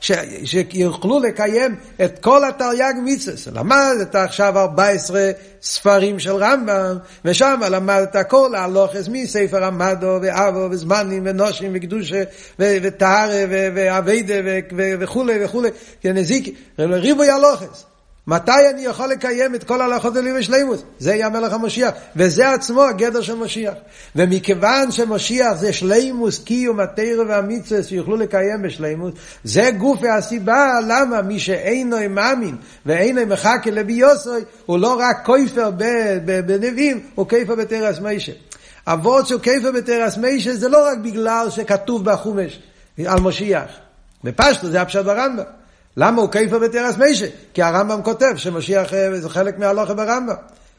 ש... 0.00 0.12
שיוכלו 0.44 1.20
לקיים 1.20 1.76
את 2.04 2.18
כל 2.18 2.48
התרי"ג 2.48 2.94
מצווה. 3.04 3.52
למדת 3.60 4.14
עכשיו 4.14 4.58
14 4.58 5.30
ספרים 5.62 6.18
של 6.18 6.34
רמב"ם, 6.36 6.98
ושם 7.24 7.60
למדת 7.70 8.16
כל 8.28 8.54
ההלוכס 8.54 9.08
מספר 9.08 9.64
המדו 9.64 10.18
ואבו 10.22 10.68
וזמנים 10.70 11.22
ונושים 11.26 11.72
וקדושה 11.74 12.22
וטהרה 12.58 13.44
ואביידה 13.48 14.34
וכולי 14.76 15.44
וכולי, 15.44 15.68
נזיק, 16.04 16.58
ריבוי 16.78 17.30
הלוכס. 17.30 17.84
מתי 18.28 18.70
אני 18.70 18.84
יכול 18.84 19.08
לקיים 19.08 19.54
את 19.54 19.64
כל 19.64 19.80
ההלכות 19.80 20.16
האלה 20.16 20.38
בשלימוס? 20.38 20.82
זה 20.98 21.14
יהיה 21.14 21.26
המלך 21.26 21.52
המשיח, 21.52 21.90
וזה 22.16 22.50
עצמו 22.50 22.82
הגדר 22.82 23.20
של 23.20 23.34
משיח. 23.34 23.74
ומכיוון 24.16 24.90
שמשיח 24.90 25.54
זה 25.54 25.72
שלימוס, 25.72 26.38
קיום 26.38 26.80
התרא 26.80 27.24
והמצווה 27.28 27.82
שיוכלו 27.82 28.16
לקיים 28.16 28.62
בשלימוס, 28.62 29.12
זה 29.44 29.70
גוף 29.78 30.00
הסיבה 30.04 30.78
למה 30.88 31.22
מי 31.22 31.38
שאינו 31.38 31.96
מאמין 32.10 32.56
ואינו 32.86 33.26
מחכה 33.26 33.70
לביוסוי, 33.70 34.40
הוא 34.66 34.78
לא 34.78 34.98
רק 34.98 35.26
כופר 35.26 35.70
בנביאים, 36.24 37.00
הוא 37.14 37.28
כופר 37.28 37.54
בתרס 37.54 37.98
מישה. 37.98 38.32
אבות 38.86 39.26
שהוא 39.26 39.40
כופר 39.40 39.72
בתרס 39.72 40.16
מישה 40.16 40.56
זה 40.56 40.68
לא 40.68 40.88
רק 40.88 40.98
בגלל 40.98 41.46
שכתוב 41.50 42.04
בחומש 42.04 42.60
על 43.06 43.20
משיח. 43.20 43.70
בפשטו 44.24 44.68
זה 44.68 44.80
הפשט 44.80 45.04
ברמב"ם. 45.04 45.57
למה 46.00 46.22
הוא 46.22 46.30
כיפה 46.30 46.58
בתרס 46.58 46.96
מישה? 46.96 47.26
כי 47.54 47.62
הרמב"ם 47.62 48.02
כותב 48.02 48.36
שמשיח 48.36 48.94
אה, 48.94 49.20
זה 49.20 49.28
חלק 49.28 49.58
מהלוכה 49.58 49.94
ברמב"ם. 49.94 50.34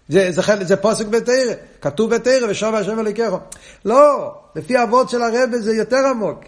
זה, 0.10 0.32
זה, 0.32 0.42
זה 0.62 0.76
פוסק 0.76 1.06
בתרא, 1.06 1.54
כתוב 1.82 2.16
בתרא, 2.16 2.48
ושוב 2.50 2.76
השם 2.76 3.00
אלוקיכו. 3.00 3.40
לא, 3.86 4.34
לפי 4.56 4.84
אבות 4.84 5.10
של 5.10 5.22
הרבה 5.22 5.60
זה 5.60 5.76
יותר 5.76 6.08
עמוק. 6.10 6.44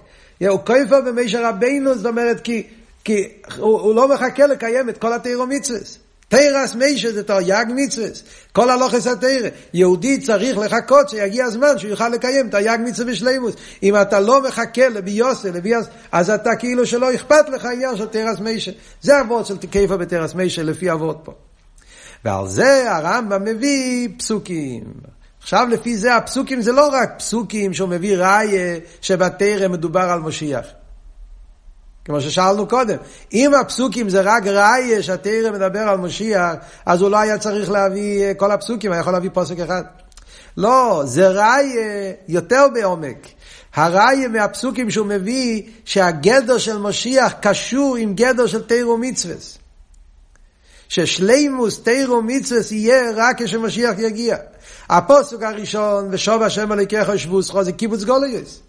הוא 0.48 0.60
כיפה 0.66 1.01
במישה 1.01 1.50
רבינו, 1.50 1.96
זאת 1.96 2.06
אומרת, 2.06 2.42
כי, 2.42 2.68
כי 3.04 3.28
הוא, 3.58 3.82
הוא 3.82 3.96
לא 3.96 4.08
מחכה 4.08 4.48
לקיים 4.48 4.90
את 4.90 4.98
כל 4.98 5.13
התרא 5.13 5.46
מצווה. 5.46 5.80
תרס 6.31 6.75
מישה 6.75 7.11
זה 7.11 7.23
תרי"ג 7.23 7.65
מצווה. 7.75 8.07
כל 8.51 8.69
הלוכס 8.69 9.07
התרא. 9.07 9.50
יהודי 9.73 10.21
צריך 10.21 10.57
לחכות 10.57 11.09
שיגיע 11.09 11.45
הזמן 11.45 11.77
שהוא 11.77 11.89
יוכל 11.89 12.09
לקיים 12.09 12.50
תרי"ג 12.50 12.77
מצווה 12.85 13.11
בשלימוס. 13.11 13.55
אם 13.83 14.01
אתה 14.01 14.19
לא 14.19 14.41
מחכה 14.47 14.89
לביוסה, 14.89 15.51
לביוס, 15.51 15.85
אז 16.11 16.29
אתה 16.29 16.55
כאילו 16.55 16.85
שלא 16.85 17.15
אכפת 17.15 17.50
לך 17.50 17.65
עניין 17.65 17.97
של 17.97 18.05
תרס 18.05 18.39
מישה. 18.39 18.71
זה 19.01 19.21
אבות 19.21 19.45
של 19.45 19.57
כיפה 19.71 19.97
בתרס 19.97 20.33
מישה 20.33 20.63
לפי 20.63 20.91
אבות 20.91 21.19
פה. 21.23 21.33
ועל 22.25 22.47
זה 22.47 22.91
הרמב"ם 22.91 23.43
מביא 23.43 24.09
פסוקים. 24.17 24.83
עכשיו 25.41 25.67
לפי 25.71 25.97
זה 25.97 26.15
הפסוקים 26.15 26.61
זה 26.61 26.71
לא 26.71 26.88
רק 26.88 27.13
פסוקים 27.17 27.73
שהוא 27.73 27.89
מביא 27.89 28.17
ראיה 28.17 28.79
שבתרא 29.01 29.67
מדובר 29.67 30.01
על 30.01 30.19
משיח. 30.19 30.65
כמו 32.05 32.22
ששאלנו 32.22 32.67
קודם. 32.67 32.98
אם 33.34 33.53
הפסוקים 33.53 34.10
זה 34.10 34.22
רק 34.22 34.48
ראיה 34.48 35.03
שהתרא 35.03 35.51
מדבר 35.51 35.79
על 35.79 35.98
משיח, 35.98 36.53
אז 36.86 37.01
הוא 37.01 37.10
לא 37.10 37.17
היה 37.17 37.38
צריך 37.38 37.72
להביא 37.72 38.24
אה, 38.24 38.34
כל 38.34 38.51
הפסוקים, 38.51 38.91
היה 38.91 39.01
יכול 39.01 39.13
להביא 39.13 39.29
פסוק 39.34 39.60
אחד. 39.60 39.84
לא, 40.58 41.01
זה 41.05 41.29
ראיה 41.29 42.13
יותר 42.27 42.67
בעומק. 42.74 43.27
הראיה 43.74 44.27
מהפסוקים 44.27 44.91
שהוא 44.91 45.08
מביא, 45.08 45.62
שהגדר 45.86 46.58
של 46.58 46.77
משיח 46.77 47.34
קשור 47.41 47.96
עם 47.96 48.13
גדר 48.13 48.48
של 48.48 48.62
תירו 48.62 48.98
מצווה. 48.98 49.36
ששלימוס 50.89 51.79
תירו 51.79 52.22
מצווה 52.22 52.62
יהיה 52.72 53.12
רק 53.15 53.41
כשמשיח 53.41 54.00
יגיע. 54.00 54.38
הפוסק 54.89 55.43
הראשון, 55.43 56.08
ושוב 56.12 56.41
השם 56.41 56.72
אלוקיך 56.72 57.20
שבוסך, 57.20 57.62
זה 57.62 57.72
קיבוץ 57.72 58.03
גוליוס. 58.03 58.62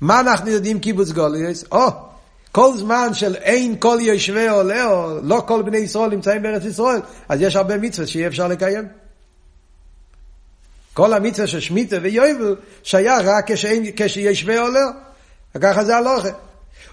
מה 0.00 0.20
אנחנו 0.20 0.50
יודעים 0.50 0.80
קיבוץ 0.80 1.10
גוליוס? 1.10 1.64
או, 1.72 1.86
כל 2.52 2.76
זמן 2.76 3.14
של 3.14 3.34
אין 3.34 3.76
כל 3.78 3.98
יושבי 4.00 4.48
עולה, 4.48 4.86
או 4.86 5.18
לא 5.22 5.42
כל 5.46 5.62
בני 5.62 5.78
ישראל 5.78 6.10
נמצאים 6.10 6.42
בארץ 6.42 6.64
ישראל, 6.64 7.00
אז 7.28 7.40
יש 7.40 7.56
הרבה 7.56 7.76
מצווה 7.76 8.06
שיהיה 8.06 8.28
אפשר 8.28 8.48
לקיים. 8.48 8.88
כל 10.92 11.12
המצווה 11.12 11.46
של 11.46 11.60
שמיטה 11.60 11.96
ויובל 12.02 12.56
שייך 12.82 13.22
רק 13.24 13.50
כשישבי 13.96 14.56
עולה. 14.56 14.86
וככה 15.54 15.84
זה 15.84 15.96
הלוכה. 15.96 16.28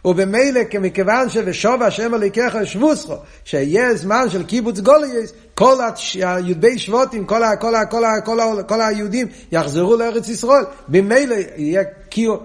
ובמילא 0.06 0.62
מכיוון 0.82 1.30
שבשוב 1.30 1.84
השם 1.84 2.14
הליקח 2.14 2.54
שבוסכו, 2.64 3.16
שיהיה 3.46 3.96
זמן 3.96 4.30
של 4.30 4.44
קיבוץ 4.44 4.80
גולייס, 4.80 5.34
כל 5.56 5.78
הי"בי 6.16 6.80
שבוטים, 6.80 7.26
כל, 7.26 7.42
כל, 7.60 7.74
כל, 7.90 8.04
כל, 8.26 8.62
כל 8.68 8.82
היהודים 8.82 9.28
יחזרו 9.52 9.96
לארץ 9.96 10.30
ישראל, 10.30 10.64
במילא 10.88 11.36
יהיה 11.56 11.84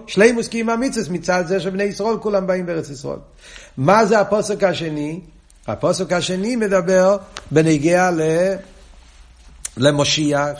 שלימוס 0.07 0.47
קיום 0.47 0.69
המצווה 0.69 1.13
מצד 1.13 1.43
זה 1.47 1.59
שבני 1.59 1.83
ישראל 1.83 2.17
כולם 2.17 2.47
באים 2.47 2.65
בארץ 2.65 2.89
ישראל. 2.89 3.19
מה 3.77 4.05
זה 4.05 4.19
הפוסק 4.19 4.63
השני? 4.63 5.19
הפוסק 5.67 6.13
השני 6.13 6.55
מדבר 6.55 7.17
בנגיע 7.51 8.11
ל... 8.11 8.21
למשיח, 9.77 10.59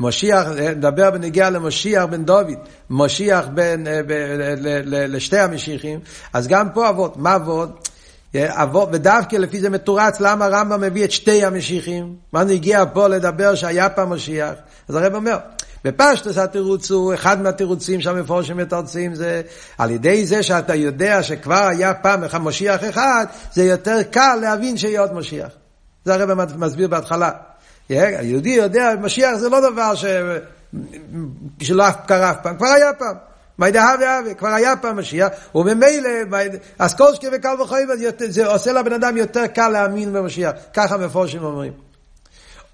משיח, 0.00 0.46
נדבר 0.76 1.10
בנגיע 1.10 1.50
למשיח 1.50 2.04
בן 2.04 2.24
דוד, 2.24 2.58
משיח 2.90 3.46
בין, 3.54 3.86
לשתי 4.86 5.38
המשיחים, 5.38 6.00
אז 6.32 6.48
גם 6.48 6.68
פה 6.74 6.88
אבות, 6.88 7.16
מה 7.16 7.36
אבות? 7.36 7.88
ודווקא 8.92 9.36
לפי 9.36 9.60
זה 9.60 9.70
מתורץ 9.70 10.20
למה 10.20 10.44
הרמב"ם 10.44 10.80
מביא 10.80 11.04
את 11.04 11.10
שתי 11.10 11.44
המשיחים. 11.44 12.14
מה 12.32 12.40
הגיע 12.40 12.84
פה 12.92 13.08
לדבר 13.08 13.54
שהיה 13.54 13.88
פעם 13.88 14.12
משיח? 14.12 14.54
אז 14.88 14.94
הרב 14.94 15.14
אומר, 15.14 15.38
בפשטוס 15.84 16.38
התירוץ 16.38 16.90
הוא, 16.90 17.14
אחד 17.14 17.42
מהתירוצים 17.42 18.00
שהמפורשים 18.00 18.56
מתרצים 18.56 19.14
זה, 19.14 19.42
על 19.78 19.90
ידי 19.90 20.26
זה 20.26 20.42
שאתה 20.42 20.74
יודע 20.74 21.22
שכבר 21.22 21.66
היה 21.66 21.94
פעם 21.94 22.22
משיח 22.40 22.84
אחד, 22.88 23.26
זה 23.52 23.64
יותר 23.64 24.02
קל 24.02 24.38
להבין 24.42 24.76
שיהיה 24.76 25.00
עוד 25.00 25.14
משיח. 25.14 25.48
זה 26.04 26.14
הרב 26.14 26.56
מסביר 26.56 26.88
בהתחלה. 26.88 27.30
היהודי 27.88 28.50
יודע, 28.50 28.94
משיח 29.00 29.34
זה 29.34 29.48
לא 29.48 29.70
דבר 29.70 29.94
ש... 29.94 30.04
שלא 31.62 31.84
קרה 32.06 32.30
אף 32.30 32.36
פעם, 32.42 32.56
כבר 32.56 32.66
היה 32.66 32.92
פעם. 32.92 33.16
מיידה 33.58 33.90
הווה 33.92 34.18
הווה, 34.18 34.34
כבר 34.34 34.48
היה 34.48 34.76
פעם 34.76 34.98
משיח, 34.98 35.28
וממילא, 35.54 36.10
אז 36.78 36.94
כל 36.94 37.14
שקי 37.14 37.26
וקל 37.32 37.60
וחיים, 37.62 37.88
זה 38.18 38.46
עושה 38.46 38.72
לבן 38.72 38.92
אדם 38.92 39.16
יותר 39.16 39.46
קל 39.46 39.68
להאמין 39.68 40.12
במשיח. 40.12 40.52
ככה 40.74 40.96
מפורשים 40.96 41.44
אומרים. 41.44 41.72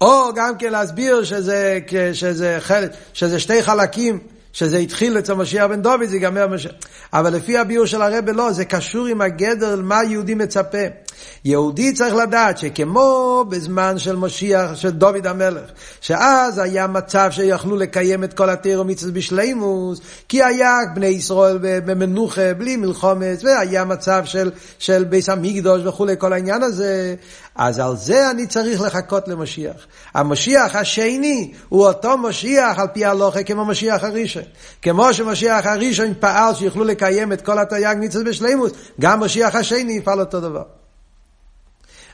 או 0.01 0.33
גם 0.35 0.57
כן 0.57 0.71
להסביר 0.71 1.23
שזה, 1.23 1.79
שזה, 2.13 2.57
חלק, 2.59 2.91
שזה 3.13 3.39
שתי 3.39 3.63
חלקים, 3.63 4.19
שזה 4.53 4.77
התחיל 4.77 5.19
אצל 5.19 5.33
משיח 5.33 5.65
בן 5.65 5.81
דוד, 5.81 6.03
זה 6.05 6.15
ייגמר 6.15 6.47
משיח. 6.47 6.71
אבל 7.13 7.33
לפי 7.33 7.57
הביור 7.57 7.85
של 7.85 8.01
הרב 8.01 8.29
לא, 8.29 8.51
זה 8.51 8.65
קשור 8.65 9.05
עם 9.05 9.21
הגדר 9.21 9.75
מה 9.83 10.03
יהודי 10.03 10.35
מצפה. 10.35 10.77
יהודי 11.45 11.93
צריך 11.93 12.15
לדעת 12.15 12.57
שכמו 12.57 13.45
בזמן 13.49 13.97
של 13.97 14.15
משיח, 14.15 14.75
של 14.75 14.89
דוד 14.89 15.27
המלך, 15.27 15.71
שאז 16.01 16.57
היה 16.57 16.87
מצב 16.87 17.29
שיכלו 17.31 17.75
לקיים 17.75 18.23
את 18.23 18.33
כל 18.33 18.49
התירו 18.49 18.83
מצווה 18.83 19.11
בשלימוס, 19.11 20.01
כי 20.27 20.43
היה 20.43 20.77
בני 20.95 21.07
ישראל 21.07 21.57
במנוחה, 21.61 22.53
בלי 22.53 22.75
מלחומץ, 22.75 23.43
והיה 23.43 23.85
מצב 23.85 24.21
של, 24.25 24.51
של 24.79 25.03
ביס 25.03 25.29
המקדוש 25.29 25.81
וכולי, 25.85 26.15
כל 26.17 26.33
העניין 26.33 26.63
הזה, 26.63 27.15
אז 27.59 27.79
על 27.79 27.97
זה 27.97 28.31
אני 28.31 28.47
צריך 28.47 28.81
לחכות 28.81 29.27
למשיח. 29.27 29.87
המשיח 30.13 30.75
השני 30.75 31.53
הוא 31.69 31.87
אותו 31.87 32.17
משיח 32.17 32.79
על 32.79 32.87
פי 32.87 33.05
הלוכה 33.05 33.43
כמו 33.43 33.65
משיח 33.65 34.03
הראשון. 34.03 34.43
כמו 34.81 35.13
שמשיח 35.13 35.65
הראשון 35.65 36.13
פעל 36.19 36.55
שיוכלו 36.55 36.83
לקיים 36.83 37.33
את 37.33 37.41
כל 37.41 37.59
התרי"ג 37.59 37.95
מצוות 37.99 38.25
בשלימוס, 38.25 38.71
גם 39.01 39.19
משיח 39.19 39.55
השני 39.55 39.93
יפעל 39.93 40.19
אותו 40.19 40.39
דבר. 40.39 40.63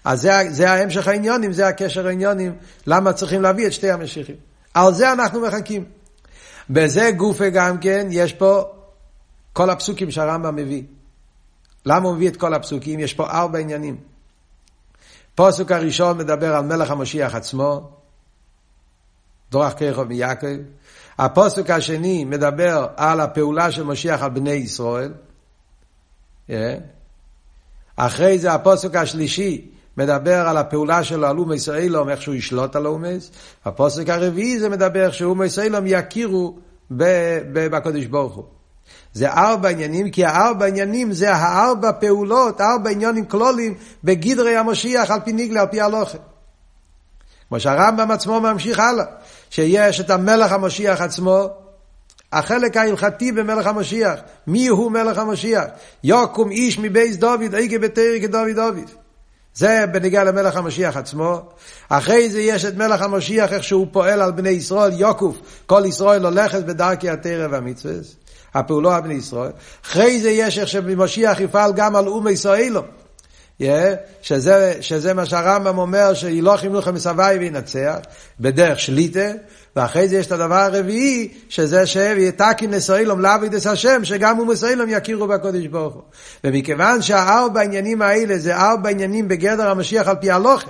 אז 0.05 0.21
זה, 0.21 0.31
זה 0.49 0.71
ההמשך 0.71 1.07
העניונים, 1.07 1.53
זה 1.53 1.67
הקשר 1.67 2.07
העניונים, 2.07 2.55
למה 2.87 3.13
צריכים 3.13 3.41
להביא 3.41 3.67
את 3.67 3.73
שתי 3.73 3.91
המשיחים. 3.91 4.35
על 4.73 4.93
זה 4.93 5.11
אנחנו 5.11 5.41
מחכים. 5.41 5.83
בזה 6.69 7.11
גופה 7.11 7.49
גם 7.49 7.77
כן, 7.77 8.07
יש 8.11 8.33
פה 8.33 8.63
כל 9.53 9.69
הפסוקים 9.69 10.11
שהרמב"ם 10.11 10.55
מביא. 10.55 10.83
למה 11.85 12.07
הוא 12.07 12.15
מביא 12.15 12.29
את 12.29 12.37
כל 12.37 12.53
הפסוקים? 12.53 12.99
יש 12.99 13.13
פה 13.13 13.29
ארבע 13.29 13.59
עניינים. 13.59 14.14
פוסק 15.35 15.71
הראשון 15.71 16.17
מדבר 16.17 16.55
על 16.55 16.63
מלך 16.63 16.91
המשיח 16.91 17.35
עצמו, 17.35 17.89
דורך 19.51 19.73
כרחוב 19.79 20.03
מיעקב. 20.03 20.47
הפוסק 21.17 21.69
השני 21.69 22.25
מדבר 22.25 22.87
על 22.95 23.19
הפעולה 23.19 23.71
של 23.71 23.83
משיח 23.83 24.23
על 24.23 24.29
בני 24.29 24.51
ישראל. 24.51 25.13
אה? 26.49 26.77
אחרי 27.95 28.39
זה 28.39 28.53
הפוסק 28.53 28.95
השלישי 28.95 29.71
מדבר 29.97 30.47
על 30.47 30.57
הפעולה 30.57 31.03
שלו 31.03 31.27
על 31.27 31.37
אומי 31.37 31.59
סאילום, 31.59 32.09
איך 32.09 32.21
שהוא 32.21 32.35
ישלוט 32.35 32.75
על 32.75 32.87
אומס. 32.87 33.31
הפוסק 33.65 34.09
הרביעי 34.09 34.59
זה 34.59 34.69
מדבר 34.69 35.05
איך 35.05 35.13
שאומי 35.13 35.49
סאילום 35.49 35.83
יכירו 35.87 36.57
בקודש 36.91 38.05
ברוך 38.05 38.35
הוא. 38.35 38.54
זה 39.13 39.29
ארבע 39.29 39.69
עניינים, 39.69 40.11
כי 40.11 40.25
הארבע 40.25 40.65
עניינים 40.65 41.11
זה 41.11 41.33
הארבע 41.33 41.91
פעולות, 41.91 42.61
ארבע 42.61 42.89
עניינים 42.89 43.25
כלולים 43.25 43.73
בגדרי 44.03 44.57
המשיח 44.57 45.11
על 45.11 45.19
פי 45.19 45.33
ניגלה, 45.33 45.61
על 45.61 45.67
פי 45.67 45.81
הלוכה. 45.81 46.17
כמו 47.49 47.59
שהרמב"ם 47.59 48.11
עצמו 48.11 48.39
ממשיך 48.39 48.79
הלאה, 48.79 49.05
שיש 49.49 49.99
את 49.99 50.09
המלך 50.09 50.51
המשיח 50.51 51.01
עצמו, 51.01 51.47
החלק 52.31 52.77
ההלכתי 52.77 53.31
במלך 53.31 53.67
המשיח. 53.67 54.19
מי 54.47 54.67
הוא 54.67 54.91
מלך 54.91 55.17
המשיח? 55.17 55.63
יוקום 56.03 56.51
איש 56.51 56.79
מבייס 56.79 57.15
דוד, 57.15 57.55
איגה 57.55 57.79
בתרי 57.79 58.21
כדוד 58.21 58.49
דוד. 58.55 58.89
זה 59.53 59.85
בניגיע 59.91 60.23
למלך 60.23 60.55
המשיח 60.55 60.97
עצמו. 60.97 61.41
אחרי 61.89 62.29
זה 62.29 62.41
יש 62.41 62.65
את 62.65 62.75
מלך 62.75 63.01
המשיח, 63.01 63.53
איך 63.53 63.63
שהוא 63.63 63.87
פועל 63.91 64.21
על 64.21 64.31
בני 64.31 64.49
ישראל, 64.49 64.93
יוקוף, 64.93 65.37
כל 65.65 65.83
ישראל 65.85 66.25
הולכת 66.25 66.63
בדרכי 66.63 67.09
התרא 67.09 67.47
והמצווה. 67.51 67.93
הפעולו 68.55 68.91
על 68.91 69.01
בני 69.01 69.13
ישראל. 69.13 69.51
אחרי 69.85 70.21
זה 70.21 70.29
יש 70.29 70.59
איך 70.59 70.67
שמשיח 70.67 71.39
יפעל 71.39 71.73
גם 71.75 71.95
על 71.95 72.07
אום 72.07 72.27
ישראלו. 72.27 72.81
Yeah, 73.61 73.65
שזה, 74.21 74.73
שזה 74.81 75.13
מה 75.13 75.25
שהרמב"ם 75.25 75.77
אומר, 75.77 76.13
שילוך 76.13 76.63
ימלוך 76.63 76.87
מסבי 76.87 77.35
וינצח, 77.39 77.95
בדרך 78.39 78.79
שליטה, 78.79 79.29
ואחרי 79.75 80.07
זה 80.07 80.17
יש 80.17 80.27
את 80.27 80.31
הדבר 80.31 80.55
הרביעי, 80.55 81.33
שזה 81.49 81.85
שיתקין 81.85 82.71
לסוילום 82.71 83.21
לעבוד 83.21 83.53
את 83.53 83.65
השם, 83.65 84.03
שגם 84.03 84.37
הוא 84.37 84.47
מסוילום 84.47 84.89
יכירו 84.89 85.27
בקודש 85.27 85.67
ברוך 85.67 85.93
הוא. 85.93 86.03
ומכיוון 86.43 87.01
שהארבע 87.01 87.59
העניינים 87.59 88.01
האלה 88.01 88.37
זה 88.37 88.55
ארבע 88.55 88.89
עניינים 88.89 89.27
בגדר 89.27 89.69
המשיח 89.69 90.07
על 90.07 90.15
פי 90.15 90.31
הלוכת, 90.31 90.67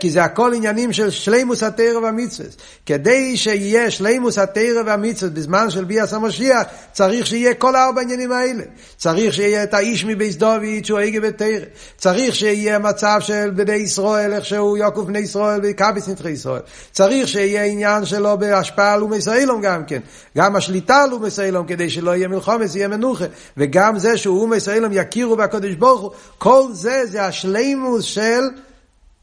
כי 0.00 0.10
זה 0.10 0.24
הכל 0.24 0.52
עניינים 0.54 0.92
של 0.92 1.10
שלימוס 1.10 1.62
התרא 1.62 1.98
והמצווה. 1.98 2.48
כדי 2.86 3.36
שיהיה 3.36 3.90
שלימוס 3.90 4.38
התרא 4.38 4.82
והמצווה 4.86 5.30
בזמן 5.30 5.70
של 5.70 5.84
ביאס 5.84 6.12
המשיח, 6.12 6.62
צריך 6.92 7.26
שיהיה 7.26 7.54
כל 7.54 7.76
ארבע 7.76 8.00
העניינים 8.00 8.32
האלה. 8.32 8.62
צריך 8.96 9.34
שיהיה 9.34 9.62
את 9.62 9.74
האיש 9.74 10.04
מבייס 10.04 10.36
דוד 10.36 10.84
שהוא 10.84 10.98
הגה 10.98 11.20
בתרא. 11.20 11.64
צריך 11.98 12.34
שיהיה 12.34 12.78
מצב 12.78 13.18
של 13.20 13.50
בני 13.50 13.72
ישראל, 13.72 14.32
איך 14.32 14.44
שהוא 14.44 14.78
יוקוף 14.78 15.06
בני 15.06 15.18
ישראל 15.18 15.60
וקביס 15.62 16.08
נדחי 16.08 16.30
ישראל. 16.30 16.60
צריך 16.92 17.28
שיהיה 17.28 17.64
עניין 17.64 18.04
שלו 18.04 18.38
בהשפעה 18.38 18.94
על 18.94 19.02
אומי 19.02 19.20
סיילום 19.20 19.60
גם 19.60 19.84
כן. 19.84 20.00
גם 20.36 20.56
השליטה 20.56 21.02
על 21.02 21.12
אומי 21.12 21.30
סיילום, 21.30 21.66
כדי 21.66 21.90
שלא 21.90 22.16
יהיה 22.16 22.28
מלחומס, 22.28 22.76
יהיה 22.76 22.88
מנוחה. 22.88 23.24
וגם 23.56 23.98
זה 23.98 24.16
שהוא 24.16 24.42
אומי 24.42 24.60
סיילום 24.60 24.92
יכירו 24.92 25.36
בקודש 25.36 25.74
ברוך 25.74 26.00
הוא. 26.00 26.10
כל 26.38 26.62
זה 26.72 27.02
זה 27.06 27.24
השלימוס 27.24 28.04
של 28.04 28.40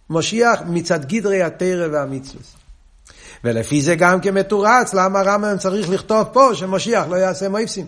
משיח 0.10 0.62
מצד 0.66 1.06
גדרי 1.06 1.44
התרא 1.44 1.88
והמצווה. 1.92 2.44
ולפי 3.44 3.82
זה 3.82 3.96
גם 3.96 4.22
כמתורץ, 4.22 4.94
למה 4.94 5.20
הרמב"ם 5.20 5.58
צריך 5.58 5.90
לכתוב 5.90 6.24
פה 6.34 6.50
שמשיח 6.54 7.06
לא 7.10 7.16
יעשה 7.16 7.50
מויפסים. 7.50 7.86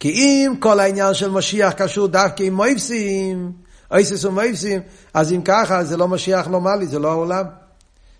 כי 0.00 0.08
אם 0.10 0.54
כל 0.60 0.80
העניין 0.80 1.14
של 1.14 1.30
משיח 1.30 1.72
קשור 1.72 2.08
דווקא 2.08 2.42
עם 2.42 2.54
מויפסים, 2.54 3.52
אויסס 3.90 4.24
ומויפסים, 4.24 4.80
אז 5.14 5.32
אם 5.32 5.42
ככה 5.42 5.84
זה 5.84 5.96
לא 5.96 6.08
משיח 6.08 6.46
נורמלי, 6.46 6.86
זה 6.86 6.98
לא 6.98 7.10
העולם. 7.10 7.44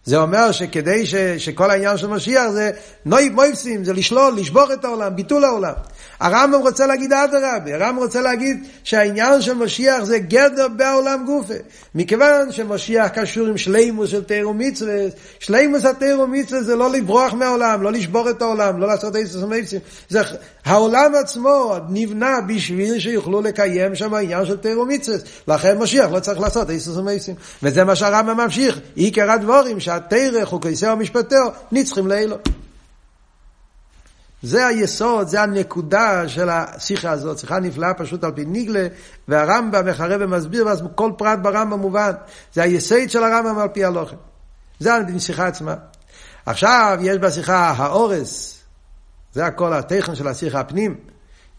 זה 0.04 0.16
אומר 0.16 0.52
שכדי 0.52 1.06
ש, 1.06 1.14
שכל 1.14 1.70
העניין 1.70 1.96
של 1.96 2.06
משיח 2.06 2.48
זה 2.48 2.70
נוי 3.04 3.28
מויפסים, 3.28 3.84
זה 3.84 3.92
לשלול, 3.92 4.36
לשבור 4.36 4.72
את 4.72 4.84
העולם, 4.84 5.16
ביטול 5.16 5.44
העולם. 5.44 5.74
הרמב"ם 6.20 6.60
רוצה 6.60 6.86
להגיד 6.86 7.12
אדרבה, 7.12 7.74
הרמב"ם 7.74 8.02
רוצה 8.02 8.20
להגיד 8.20 8.66
שהעניין 8.84 9.42
של 9.42 9.54
משיח 9.54 10.04
זה 10.04 10.18
גדר 10.18 10.68
בעולם 10.68 11.24
גופה. 11.26 11.54
מכיוון 11.94 12.52
שמשיח 12.52 13.08
קשור 13.08 13.46
עם 13.46 13.58
שלימוס 13.58 14.10
של 14.10 14.24
תירו 14.24 14.54
מצווה, 14.54 14.94
שלימוס 15.38 15.84
התירו 15.84 16.26
מצווה 16.26 16.62
זה 16.62 16.76
לא 16.76 16.90
לברוח 16.90 17.34
מהעולם, 17.34 17.82
לא 17.82 17.92
לשבור 17.92 18.30
את 18.30 18.42
העולם, 18.42 18.80
לא 18.80 18.86
לעשות 18.86 19.16
איסוס 19.16 19.42
ומייפסים. 19.42 19.80
זה 20.08 20.20
העולם 20.64 21.14
עצמו 21.14 21.76
נבנה 21.88 22.40
בשביל 22.40 22.98
שיוכלו 22.98 23.40
לקיים 23.40 23.94
שם 23.94 24.14
העניין 24.14 24.46
של 24.46 24.56
תירו 24.56 24.86
מצווה. 24.86 25.18
לכן 25.48 25.78
משיח 25.78 26.10
לא 26.10 26.20
צריך 26.20 26.40
לעשות 26.40 26.70
איסוס 26.70 26.96
ומייפסים. 26.96 27.34
וזה 27.62 27.84
מה 27.84 27.96
שהרמב"ם 27.96 28.36
ממשיך, 28.36 28.80
עיקר 28.94 29.30
הדבורים 29.30 29.80
שהתירה 29.80 30.46
חוקי 30.46 30.74
ומשפטו 30.92 31.36
נצחים 31.72 32.06
לאלו. 32.06 32.36
זה 34.46 34.66
היסוד, 34.66 35.28
זה 35.28 35.42
הנקודה 35.42 36.28
של 36.28 36.48
השיחה 36.48 37.10
הזאת, 37.10 37.38
שיחה 37.38 37.58
נפלאה 37.58 37.94
פשוט 37.94 38.24
על 38.24 38.32
פי 38.32 38.44
ניגלה, 38.44 38.86
והרמב"ם 39.28 39.86
מחרב 39.86 40.20
ומסביר, 40.20 40.66
ואז 40.66 40.82
כל 40.94 41.12
פרט 41.18 41.38
ברמב"ם 41.42 41.80
מובן. 41.80 42.12
זה 42.52 42.62
היסוד 42.62 43.10
של 43.10 43.24
הרמב"ם 43.24 43.58
על 43.58 43.68
פי 43.68 43.84
הלוחם. 43.84 44.16
זה 44.80 44.94
השיחה 45.16 45.46
עצמה. 45.46 45.74
עכשיו 46.46 46.98
יש 47.02 47.18
בשיחה 47.18 47.74
האורס, 47.76 48.58
זה 49.32 49.46
הכל 49.46 49.72
הטכן 49.72 50.14
של 50.14 50.28
השיחה 50.28 50.60
הפנים. 50.60 50.94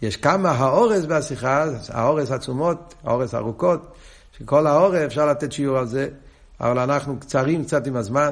יש 0.01 0.17
כמה 0.17 0.51
האורס 0.51 1.05
בשיחה, 1.05 1.65
האורס 1.89 2.31
עצומות, 2.31 2.93
האורס 3.03 3.35
ארוכות, 3.35 3.95
שכל 4.37 4.67
האורס 4.67 4.95
אפשר 5.05 5.25
לתת 5.25 5.51
שיעור 5.51 5.77
על 5.77 5.87
זה, 5.87 6.07
אבל 6.61 6.79
אנחנו 6.79 7.19
קצרים 7.19 7.63
קצת 7.63 7.87
עם 7.87 7.95
הזמן. 7.95 8.31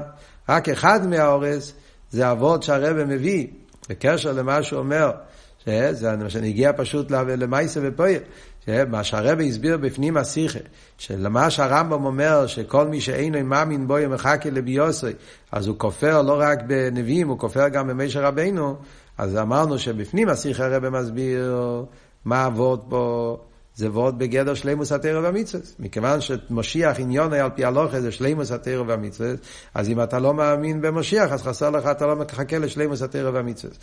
רק 0.49 0.69
אחד 0.69 1.07
מהאורס 1.07 1.73
זה 2.11 2.31
אבות 2.31 2.63
שהרבא 2.63 3.05
מביא. 3.05 3.47
בקשר 3.89 4.31
למה 4.31 4.63
שהוא 4.63 4.79
אומר, 4.79 5.11
שזה 5.65 6.15
מה 6.15 6.29
שנגיע 6.29 6.71
פשוט 6.77 7.11
למייסה 7.11 7.79
ופועל, 7.83 8.19
מה 8.87 9.03
שהרבא 9.03 9.43
הסביר 9.43 9.77
בפנים 9.77 10.17
השיחה, 10.17 10.59
שלמה 10.97 11.49
שהרמב"ם 11.49 12.05
אומר 12.05 12.47
שכל 12.47 12.87
מי 12.87 13.01
שאינו 13.01 13.43
מאמין 13.43 13.87
בו 13.87 13.99
ימחכה 13.99 14.49
לביוסי, 14.49 15.11
אז 15.51 15.67
הוא 15.67 15.75
כופר 15.79 16.21
לא 16.21 16.37
רק 16.39 16.59
בנביאים, 16.67 17.27
הוא 17.27 17.39
כופר 17.39 17.67
גם 17.67 17.87
במישר 17.87 18.25
רבנו, 18.25 18.75
אז 19.17 19.37
אמרנו 19.37 19.79
שבפנים 19.79 20.29
השיחה 20.29 20.65
הרבא 20.65 20.89
מסביר 20.89 21.55
מה 22.25 22.45
עבוד 22.45 22.83
פה, 22.89 23.37
זה 23.75 23.91
ועוד 23.91 24.19
בגדר 24.19 24.53
שלימוס 24.53 24.91
התרא 24.91 25.19
והמצווה. 25.19 25.63
מכיוון 25.79 26.21
שמשיח 26.21 26.99
עניון 26.99 27.33
על 27.33 27.49
פי 27.55 27.65
הלוכה 27.65 28.01
זה 28.01 28.11
שלימוס 28.11 28.51
התרא 28.51 28.83
והמצווה, 28.87 29.29
אז 29.73 29.89
אם 29.89 30.03
אתה 30.03 30.19
לא 30.19 30.33
מאמין 30.33 30.81
במשיח, 30.81 31.31
אז 31.31 31.43
חסר 31.43 31.69
לך, 31.69 31.85
אתה 31.85 32.07
לא 32.07 32.15
מחכה 32.15 32.57
לשלימוס 32.57 33.01
התרא 33.01 33.29
והמצווה. 33.33 33.73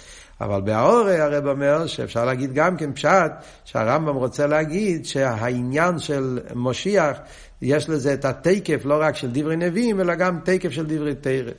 אבל 0.40 0.60
בהאורי 0.60 1.20
הרב 1.20 1.46
אומר 1.46 1.86
שאפשר 1.86 2.24
להגיד 2.24 2.52
גם 2.52 2.76
כן 2.76 2.92
פשט, 2.92 3.32
שהרמב"ם 3.64 4.16
רוצה 4.16 4.46
להגיד 4.46 5.06
שהעניין 5.06 5.98
של 5.98 6.38
משיח, 6.54 7.18
יש 7.62 7.88
לזה 7.88 8.14
את 8.14 8.24
התקף 8.24 8.84
לא 8.84 8.98
רק 9.00 9.16
של 9.16 9.30
דברי 9.32 9.56
נביאים, 9.56 10.00
אלא 10.00 10.14
גם 10.14 10.38
תקף 10.44 10.70
של 10.70 10.86
דברי 10.86 11.14
תרא. 11.14 11.52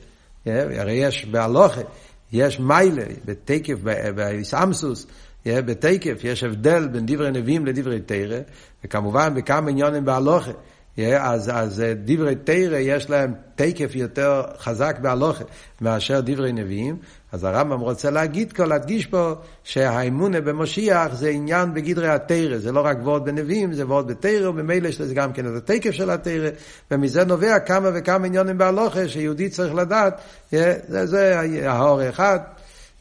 הרי 0.46 0.93
יש 0.93 1.26
בהלוכה, 1.26 1.82
יש 2.32 2.60
מיילה, 2.60 3.04
בתקף, 3.26 3.76
באיסאמסוס, 4.15 5.08
בתקף 5.46 6.24
יש 6.24 6.44
הבדל 6.44 6.88
בין 6.88 7.06
דברי 7.06 7.32
נביאים 7.32 7.66
לדברי 7.66 8.02
תרא, 8.02 8.40
וכמובן 8.84 9.34
בכמה 9.36 9.70
עניונים 9.70 10.06
בהלוכה. 10.06 10.52
אז, 10.98 11.52
אז 11.54 11.84
דברי 12.06 12.36
תרא 12.36 12.78
יש 12.78 13.10
להם 13.10 13.34
תקף 13.56 13.96
יותר 13.96 14.44
חזק 14.58 14.98
בהלוכה 15.02 15.44
מאשר 15.82 16.22
דברי 16.22 16.52
נביאים. 16.54 16.98
אז 17.32 17.44
הרמב"ם 17.44 17.80
רוצה 17.80 18.10
להגיד 18.10 18.54
פה, 18.54 18.66
להדגיש 18.66 19.06
פה, 19.06 19.34
שהאמונה 19.64 20.42
במשיח 20.42 21.14
זה 21.14 21.30
עניין 21.30 21.74
בגדרי 21.74 22.08
התרא, 22.08 22.58
זה 22.58 22.72
לא 22.72 22.86
רק 22.86 22.98
וורד 23.02 23.26
בנביאים, 23.26 23.74
זה 23.74 23.86
וורד 23.86 24.08
בתרא, 24.08 24.50
וממילא 24.50 24.88
יש 24.88 25.02
לזה 25.02 25.14
גם 25.14 25.34
כן 25.34 25.46
את 25.48 25.52
התקף 25.58 25.92
של 25.92 26.10
התרא, 26.10 26.50
ומזה 26.92 27.26
נובע 27.26 27.60
כמה 27.60 27.90
וכמה 27.94 28.28
עניונים 28.28 28.58
בהלוכה 28.58 29.08
שיהודי 29.08 29.50
צריך 29.50 29.74
לדעת, 29.74 30.22
זה, 30.52 31.06
זה 31.06 31.40
האור 31.66 32.10
אחד. 32.10 32.40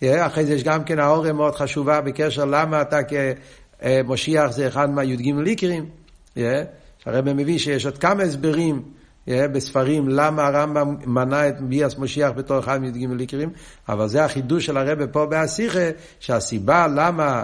אחרי 0.05 0.47
זה 0.47 0.55
יש 0.55 0.65
גם 0.65 0.85
כן 0.85 0.99
האורם 0.99 1.37
מאוד 1.37 1.55
חשובה 1.55 2.01
בקשר 2.01 2.45
למה 2.45 2.83
אתה 2.83 2.99
כמשיח 3.03 4.51
זה 4.51 4.69
אחד 4.69 4.91
מהי"ג 4.91 5.35
ליקרים. 5.37 5.87
שהרבא 6.35 7.33
מביא 7.33 7.59
שיש 7.59 7.87
עוד 7.87 7.99
כמה 7.99 8.23
הסברים 8.23 8.83
בספרים 9.29 10.09
למה 10.09 10.47
הרמב"ם 10.47 10.97
מנה 11.07 11.49
את 11.49 11.61
ביאס 11.61 11.99
משיח 11.99 12.31
בתור 12.37 12.59
אחד 12.59 12.81
מי"ג 12.81 13.11
ליקרים, 13.11 13.51
אבל 13.89 14.09
זה 14.09 14.25
החידוש 14.25 14.67
של 14.67 14.77
הרבא 14.77 15.05
פה 15.13 15.27
בהסיכה, 15.27 15.91
שהסיבה 16.21 16.87
למה 16.87 17.43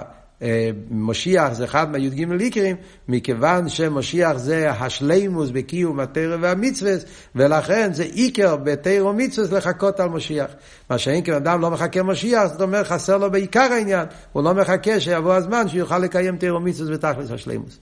משיח 0.90 1.53
זה 1.53 1.64
אחד 1.64 1.90
מהי"ג 1.90 2.33
ליקרים, 2.33 2.77
מכיוון 3.09 3.68
שמשיח 3.68 4.37
זה 4.37 4.70
השלימוס 4.70 5.51
בקיום 5.51 6.01
התרא 6.01 6.37
והמצווה, 6.40 6.92
ולכן 7.35 7.92
זה 7.92 8.03
עיקר 8.03 8.57
בתרא 8.57 9.03
ומצווה 9.03 9.59
לחכות 9.59 10.01
על 10.01 10.09
משיח. 10.09 10.51
מה 10.90 10.98
שאין 10.98 11.24
כי 11.24 11.37
אדם 11.37 11.61
לא 11.61 11.70
מחכה 11.70 12.03
משיח, 12.03 12.46
זאת 12.46 12.61
אומרת 12.61 12.87
חסר 12.87 13.18
לו 13.18 13.31
בעיקר 13.31 13.68
העניין, 13.72 14.07
הוא 14.33 14.42
לא 14.42 14.55
מחכה 14.55 15.01
שיבוא 15.01 15.35
הזמן 15.35 15.68
שיוכל 15.68 15.98
לקיים 15.98 16.37
תרא 16.37 16.57
ומצווה 16.57 16.96
בתכלס 16.96 17.31
השלימוס. 17.31 17.79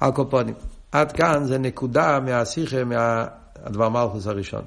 על 0.00 0.12
קופונים. 0.12 0.54
עד 0.92 1.12
כאן 1.12 1.44
זה 1.44 1.58
נקודה 1.58 2.20
מהשיחה, 2.20 2.84
מהדבר 2.84 3.88
מלכוס 3.88 4.26
הראשון. 4.26 4.64